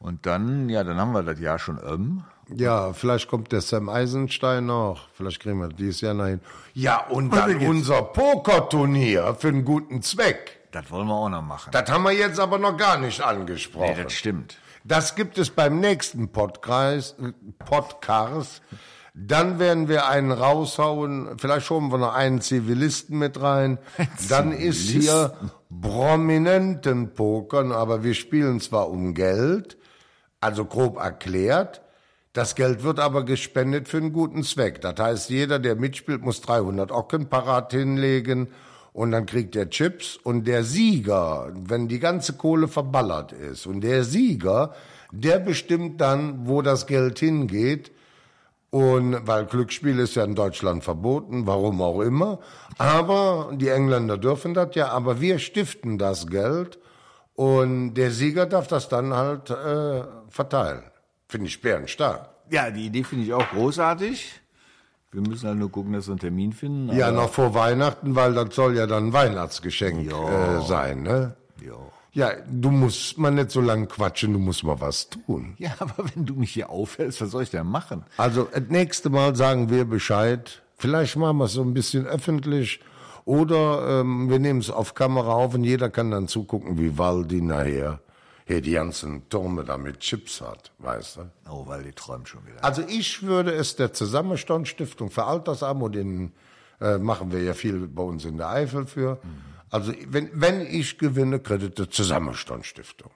Und 0.00 0.26
dann, 0.26 0.68
ja, 0.68 0.82
dann 0.82 0.96
haben 0.98 1.12
wir 1.12 1.22
das 1.22 1.38
Jahr 1.38 1.60
schon 1.60 1.78
um. 1.78 2.24
Ja, 2.54 2.92
vielleicht 2.92 3.28
kommt 3.28 3.52
der 3.52 3.60
Sam 3.60 3.88
Eisenstein 3.88 4.66
noch. 4.66 5.08
Vielleicht 5.12 5.40
kriegen 5.40 5.60
wir 5.60 5.68
dieses 5.68 6.00
Jahr 6.00 6.14
noch 6.14 6.26
hin. 6.26 6.40
Ja, 6.74 7.06
und 7.06 7.30
dann 7.34 7.56
unser 7.66 8.02
Pokerturnier 8.02 9.34
für 9.38 9.48
einen 9.48 9.64
guten 9.64 10.02
Zweck. 10.02 10.58
Das 10.72 10.90
wollen 10.90 11.08
wir 11.08 11.14
auch 11.14 11.28
noch 11.28 11.42
machen. 11.42 11.70
Das 11.72 11.90
haben 11.90 12.04
wir 12.04 12.12
jetzt 12.12 12.38
aber 12.38 12.58
noch 12.58 12.76
gar 12.76 12.98
nicht 12.98 13.20
angesprochen. 13.20 13.96
nee, 13.96 14.02
das 14.02 14.12
stimmt. 14.12 14.58
Das 14.84 15.14
gibt 15.14 15.38
es 15.38 15.50
beim 15.50 15.80
nächsten 15.80 16.28
Podcast. 16.30 17.16
Podcast. 17.58 18.62
Dann 19.14 19.58
werden 19.58 19.88
wir 19.88 20.06
einen 20.08 20.30
raushauen. 20.30 21.38
Vielleicht 21.38 21.66
schoben 21.66 21.90
wir 21.90 21.98
noch 21.98 22.14
einen 22.14 22.40
Zivilisten 22.40 23.18
mit 23.18 23.40
rein. 23.40 23.78
Dann 24.28 24.52
ist 24.52 24.88
hier 24.88 25.34
prominenten 25.82 27.14
Pokern, 27.14 27.72
aber 27.72 28.04
wir 28.04 28.14
spielen 28.14 28.60
zwar 28.60 28.88
um 28.88 29.14
Geld, 29.14 29.76
also 30.40 30.64
grob 30.64 30.98
erklärt. 30.98 31.82
Das 32.32 32.54
Geld 32.54 32.82
wird 32.82 33.00
aber 33.00 33.24
gespendet 33.24 33.88
für 33.88 33.96
einen 33.96 34.12
guten 34.12 34.42
Zweck. 34.42 34.80
Das 34.80 34.94
heißt, 34.98 35.30
jeder, 35.30 35.58
der 35.58 35.76
mitspielt, 35.76 36.22
muss 36.22 36.40
300 36.42 36.92
Ocken 36.92 37.28
parat 37.28 37.72
hinlegen 37.72 38.48
und 38.92 39.12
dann 39.12 39.26
kriegt 39.26 39.56
er 39.56 39.70
Chips 39.70 40.16
und 40.16 40.46
der 40.46 40.64
Sieger, 40.64 41.52
wenn 41.54 41.88
die 41.88 42.00
ganze 42.00 42.34
Kohle 42.34 42.68
verballert 42.68 43.32
ist 43.32 43.66
und 43.66 43.80
der 43.80 44.04
Sieger, 44.04 44.74
der 45.12 45.38
bestimmt 45.38 46.00
dann, 46.00 46.46
wo 46.46 46.62
das 46.62 46.86
Geld 46.86 47.18
hingeht 47.18 47.92
und 48.70 49.26
weil 49.26 49.46
Glücksspiel 49.46 49.98
ist 49.98 50.14
ja 50.14 50.24
in 50.24 50.34
Deutschland 50.34 50.84
verboten, 50.84 51.46
warum 51.46 51.80
auch 51.80 52.00
immer. 52.00 52.40
Aber 52.76 53.50
die 53.54 53.68
Engländer 53.68 54.18
dürfen 54.18 54.52
das 54.52 54.74
ja, 54.74 54.88
aber 54.88 55.20
wir 55.20 55.38
stiften 55.38 55.96
das 55.96 56.26
Geld 56.26 56.78
und 57.34 57.94
der 57.94 58.10
Sieger 58.10 58.46
darf 58.46 58.66
das 58.66 58.88
dann 58.88 59.14
halt 59.14 59.48
äh, 59.50 60.02
verteilen. 60.28 60.82
Finde 61.28 61.46
ich 61.46 61.60
bärenstark. 61.60 62.30
Ja, 62.50 62.70
die 62.70 62.86
Idee 62.86 63.04
finde 63.04 63.26
ich 63.26 63.32
auch 63.34 63.46
großartig. 63.50 64.40
Wir 65.12 65.20
müssen 65.20 65.48
halt 65.48 65.58
nur 65.58 65.70
gucken, 65.70 65.92
dass 65.92 66.06
wir 66.06 66.12
einen 66.12 66.20
Termin 66.20 66.52
finden. 66.52 66.94
Ja, 66.96 67.10
noch 67.10 67.30
vor 67.30 67.54
Weihnachten, 67.54 68.14
weil 68.14 68.34
das 68.34 68.54
soll 68.54 68.76
ja 68.76 68.86
dann 68.86 69.08
ein 69.08 69.12
Weihnachtsgeschenk 69.12 70.10
äh, 70.10 70.60
sein, 70.66 71.02
ne? 71.02 71.34
Ja. 71.64 71.74
Ja, 72.12 72.32
du 72.50 72.70
musst 72.70 73.18
mal 73.18 73.30
nicht 73.30 73.50
so 73.50 73.60
lang 73.60 73.86
quatschen, 73.86 74.32
du 74.32 74.38
musst 74.38 74.64
mal 74.64 74.80
was 74.80 75.08
tun. 75.08 75.54
ja, 75.58 75.70
aber 75.78 76.04
wenn 76.14 76.24
du 76.24 76.34
mich 76.34 76.52
hier 76.52 76.70
aufhältst, 76.70 77.20
was 77.20 77.30
soll 77.30 77.42
ich 77.42 77.50
denn 77.50 77.66
machen? 77.66 78.04
Also, 78.16 78.48
das 78.52 78.64
nächste 78.68 79.10
Mal 79.10 79.36
sagen 79.36 79.70
wir 79.70 79.84
Bescheid. 79.84 80.62
Vielleicht 80.76 81.16
machen 81.16 81.38
wir 81.38 81.44
es 81.44 81.52
so 81.52 81.62
ein 81.62 81.74
bisschen 81.74 82.06
öffentlich. 82.06 82.80
Oder 83.24 84.00
ähm, 84.00 84.30
wir 84.30 84.38
nehmen 84.38 84.60
es 84.60 84.70
auf 84.70 84.94
Kamera 84.94 85.32
auf 85.32 85.54
und 85.54 85.64
jeder 85.64 85.90
kann 85.90 86.10
dann 86.10 86.28
zugucken, 86.28 86.78
wie 86.78 86.96
Waldi 86.96 87.42
nachher 87.42 88.00
hier 88.48 88.62
die 88.62 88.72
ganzen 88.72 89.28
Türme 89.28 89.62
da 89.62 89.76
mit 89.76 90.00
Chips 90.00 90.40
hat, 90.40 90.72
weißt 90.78 91.18
du? 91.18 91.30
Oh, 91.50 91.66
weil 91.66 91.82
die 91.82 91.92
träumt 91.92 92.28
schon 92.28 92.44
wieder. 92.46 92.64
Also 92.64 92.82
ich 92.88 93.22
würde 93.22 93.52
es 93.52 93.76
der 93.76 93.92
Zusammenstandsstiftung 93.92 95.10
für 95.10 95.24
Altersarmut, 95.24 95.94
den 95.94 96.32
äh, 96.80 96.96
machen 96.96 97.30
wir 97.30 97.42
ja 97.42 97.52
viel 97.52 97.86
bei 97.86 98.02
uns 98.02 98.24
in 98.24 98.38
der 98.38 98.48
Eifel 98.48 98.86
für. 98.86 99.20
Also 99.68 99.92
wenn, 100.06 100.30
wenn 100.32 100.62
ich 100.62 100.96
gewinne, 100.96 101.40
kriegt 101.40 101.78
die 101.78 101.88
Zusammenstandsstiftung. 101.90 103.10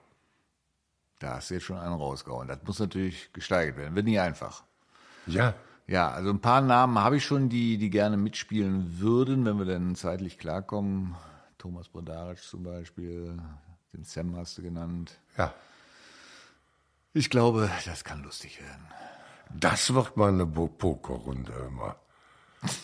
Da 1.18 1.37
hast 1.37 1.49
du 1.49 1.55
jetzt 1.55 1.64
schon 1.64 1.79
einen 1.79 1.95
rausgehauen. 1.95 2.49
Das 2.49 2.59
muss 2.66 2.79
natürlich 2.79 3.33
gesteigert 3.33 3.79
werden. 3.79 3.95
Wird 3.95 4.05
nicht 4.05 4.21
einfach. 4.21 4.64
Ja. 5.27 5.55
Ja, 5.87 6.11
also 6.11 6.31
ein 6.31 6.40
paar 6.40 6.61
Namen 6.61 6.99
habe 6.99 7.16
ich 7.16 7.25
schon, 7.25 7.49
die, 7.49 7.79
die 7.79 7.90
gerne 7.90 8.16
mitspielen 8.16 9.01
würden, 9.01 9.45
wenn 9.47 9.59
wir 9.59 9.64
dann 9.64 9.95
zeitlich 9.95 10.38
klarkommen. 10.38 11.16
Thomas 11.59 11.88
Brodaric 11.88 12.38
zum 12.38 12.62
Beispiel, 12.62 13.37
den 13.92 14.05
Sam 14.05 14.37
hast 14.37 14.59
du 14.59 14.62
genannt. 14.62 15.18
Ja. 15.37 15.52
Ich 17.14 17.28
glaube, 17.31 17.70
das 17.85 18.05
kann 18.05 18.22
lustig 18.22 18.61
werden. 18.61 18.87
Das 19.55 19.92
wird 19.92 20.16
mal 20.16 20.31
eine 20.31 20.46
Pokerrunde 20.46 21.52
immer. 21.68 21.96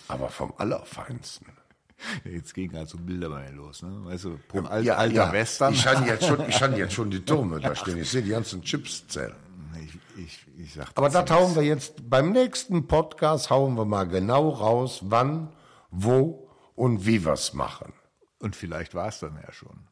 Aber 0.09 0.29
vom 0.29 0.53
Allerfeinsten. 0.59 1.47
Jetzt 2.25 2.55
gehen 2.55 2.77
halt 2.77 2.88
so 2.88 2.99
Bilder 2.99 3.29
bei 3.31 3.42
mir 3.49 3.53
los, 3.57 3.83
ne? 3.83 4.05
Weißt 4.05 4.25
du, 4.25 4.38
Pro- 4.49 4.61
Al 4.66 4.88
alter 4.90 5.33
Western. 5.33 5.73
Ich 5.73 5.87
habe 5.87 6.05
jetzt, 6.07 6.27
schon- 6.27 6.49
ich 6.49 6.61
jetzt 6.61 6.92
schon 6.94 7.11
die 7.11 7.25
Türme 7.25 7.59
da 7.61 7.75
stehen. 7.75 7.99
Ich 7.99 8.11
sehe 8.11 8.23
die 8.23 8.31
ganzen 8.31 8.62
Chips 8.62 9.09
zählen. 9.09 9.35
ich, 9.83 9.99
ich, 10.25 10.47
ich 10.59 10.75
sag 10.75 10.90
Aber 10.94 11.09
das 11.09 11.29
hauen 11.31 11.57
wir 11.57 11.62
jetzt, 11.62 12.09
beim 12.09 12.31
nächsten 12.31 12.87
Podcast 12.87 13.51
hauen 13.51 13.75
wir 13.77 13.85
mal 13.85 14.05
genau 14.07 14.49
raus, 14.51 15.01
wann, 15.05 15.53
wo 15.90 16.49
und 16.77 17.05
wie 17.07 17.25
wir 17.25 17.33
es 17.33 17.53
machen. 17.55 17.92
Und 18.38 18.55
vielleicht 18.55 18.94
war 18.94 19.09
es 19.09 19.18
dann 19.18 19.35
ja 19.37 19.53
schon. 19.53 19.88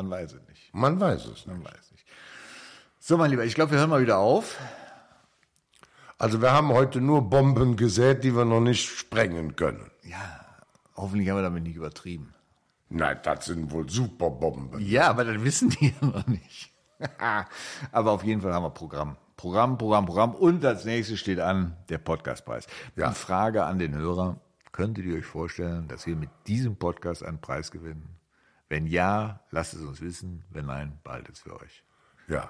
Man 0.00 0.10
weiß 0.10 0.32
es 0.32 0.48
nicht. 0.48 0.74
Man 0.74 0.98
weiß 0.98 1.26
es 1.26 1.46
nicht. 1.46 1.46
Man 1.46 1.62
weiß 1.62 1.92
nicht. 1.92 2.06
So, 2.98 3.18
mein 3.18 3.30
Lieber, 3.30 3.44
ich 3.44 3.54
glaube, 3.54 3.72
wir 3.72 3.78
hören 3.78 3.90
mal 3.90 4.00
wieder 4.00 4.16
auf. 4.16 4.58
Also 6.16 6.40
wir 6.40 6.52
haben 6.52 6.68
heute 6.68 7.02
nur 7.02 7.28
Bomben 7.28 7.76
gesät, 7.76 8.24
die 8.24 8.34
wir 8.34 8.46
noch 8.46 8.60
nicht 8.60 8.88
sprengen 8.88 9.56
können. 9.56 9.90
Ja, 10.04 10.46
hoffentlich 10.96 11.28
haben 11.28 11.36
wir 11.36 11.42
damit 11.42 11.64
nicht 11.64 11.76
übertrieben. 11.76 12.34
Nein, 12.88 13.18
das 13.22 13.44
sind 13.44 13.70
wohl 13.72 13.88
Superbomben. 13.90 14.80
Ja, 14.80 15.10
aber 15.10 15.24
das 15.24 15.42
wissen 15.44 15.68
die 15.68 15.94
ja 16.00 16.06
noch 16.06 16.26
nicht. 16.26 16.72
aber 17.92 18.10
auf 18.10 18.24
jeden 18.24 18.40
Fall 18.40 18.54
haben 18.54 18.64
wir 18.64 18.70
Programm. 18.70 19.16
Programm, 19.36 19.76
Programm, 19.76 20.06
Programm. 20.06 20.34
Und 20.34 20.64
als 20.64 20.84
nächstes 20.86 21.20
steht 21.20 21.40
an 21.40 21.76
der 21.90 21.98
Podcastpreis. 21.98 22.66
Ja. 22.96 23.08
Die 23.10 23.14
Frage 23.14 23.64
an 23.64 23.78
den 23.78 23.94
Hörer. 23.94 24.40
Könntet 24.72 25.04
ihr 25.04 25.16
euch 25.16 25.26
vorstellen, 25.26 25.88
dass 25.88 26.06
wir 26.06 26.16
mit 26.16 26.30
diesem 26.46 26.76
Podcast 26.76 27.24
einen 27.24 27.40
Preis 27.40 27.70
gewinnen? 27.70 28.19
Wenn 28.70 28.86
ja, 28.86 29.40
lasst 29.50 29.74
es 29.74 29.82
uns 29.82 30.00
wissen. 30.00 30.44
Wenn 30.50 30.66
nein, 30.66 30.98
behaltet 31.04 31.34
es 31.34 31.40
für 31.42 31.60
euch. 31.60 31.84
Ja. 32.28 32.48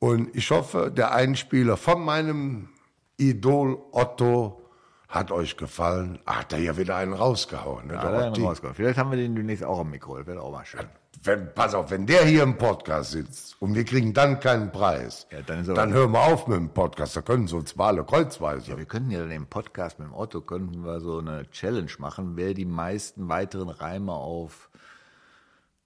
Und 0.00 0.34
ich 0.34 0.50
hoffe, 0.50 0.90
der 0.90 1.12
Einspieler 1.12 1.76
von 1.76 2.02
meinem 2.04 2.70
Idol 3.18 3.78
Otto 3.92 4.62
hat 5.08 5.30
euch 5.30 5.56
gefallen. 5.56 6.18
Hat 6.26 6.52
er 6.52 6.58
ja 6.60 6.76
wieder 6.76 6.96
einen 6.96 7.12
rausgehauen. 7.12 7.88
Ne? 7.88 7.94
Da 7.94 8.00
der 8.00 8.10
hat 8.10 8.20
er 8.22 8.28
Otti. 8.30 8.40
einen 8.40 8.46
rausgekommen. 8.48 8.74
Vielleicht 8.74 8.98
haben 8.98 9.10
wir 9.10 9.18
den 9.18 9.34
demnächst 9.36 9.64
auch 9.64 9.80
am 9.80 9.90
Mikro. 9.90 10.16
Das 10.16 10.26
wäre 10.26 10.40
auch 10.40 10.52
mal 10.52 10.64
schön. 10.64 10.86
wenn, 11.24 11.52
pass 11.54 11.74
auf, 11.74 11.90
wenn 11.90 12.06
der 12.06 12.24
hier 12.24 12.42
im 12.42 12.56
Podcast 12.56 13.10
sitzt 13.10 13.60
und 13.60 13.74
wir 13.74 13.84
kriegen 13.84 14.14
dann 14.14 14.38
keinen 14.40 14.70
Preis, 14.70 15.26
Ja, 15.30 15.42
dann 15.42 15.60
ist 15.60 15.68
dann 15.68 15.92
hören 15.92 16.12
wir 16.12 16.20
auf 16.20 16.46
mit 16.46 16.56
dem 16.58 16.70
Podcast. 16.70 17.16
Da 17.16 17.22
können 17.22 17.48
sie 17.48 17.56
uns 17.56 17.74
mal 17.76 17.88
alle 17.88 18.04
kreuzweise. 18.04 18.78
Wir 18.78 18.84
könnten 18.86 19.10
ja 19.10 19.20
dann 19.20 19.30
im 19.30 19.46
Podcast 19.46 19.98
mit 19.98 20.08
dem 20.08 20.14
Otto 20.14 20.40
könnten 20.42 20.84
wir 20.84 21.00
so 21.00 21.18
eine 21.18 21.50
Challenge 21.50 21.90
machen, 21.98 22.36
wer 22.36 22.54
die 22.54 22.64
meisten 22.66 23.28
weiteren 23.28 23.68
Reime 23.70 24.12
auf 24.12 24.67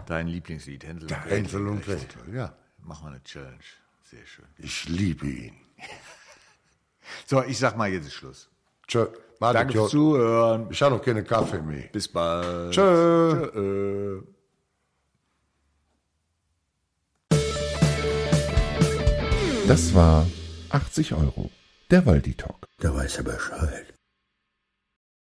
dein 0.06 0.28
Lieblingslied 0.28 0.84
Hänsel 0.84 1.08
und 1.10 1.22
Gretel 1.22 1.36
Hänsel 1.36 1.66
und. 1.68 1.84
Gretel, 1.84 2.34
ja. 2.34 2.56
Machen 2.78 3.06
wir 3.06 3.10
eine 3.12 3.22
Challenge. 3.24 3.58
Sehr 4.02 4.26
schön. 4.26 4.44
Ich 4.58 4.88
liebe 4.88 5.26
ihn. 5.26 5.54
So, 7.26 7.42
ich 7.42 7.58
sag 7.58 7.76
mal, 7.76 7.90
jetzt 7.90 8.06
ist 8.06 8.14
Schluss. 8.14 8.48
Tschö. 8.86 9.06
Mal 9.38 9.52
Danke 9.52 9.72
fürs 9.74 9.90
Zuhören. 9.90 10.68
Ich 10.70 10.80
habe 10.80 10.94
noch 10.94 11.02
keine 11.02 11.24
Kaffee 11.24 11.60
mehr. 11.60 11.88
Bis 11.92 12.08
bald. 12.08 12.72
Tschö. 12.72 13.50
Tschö. 13.52 14.22
Das 19.66 19.94
war 19.94 20.26
80 20.70 21.14
Euro. 21.14 21.50
Der 21.90 22.06
Waldi 22.06 22.34
Talk. 22.34 22.68
Da 22.78 22.94
weiß 22.94 23.18
er 23.18 23.24
Bescheid. 23.24 23.91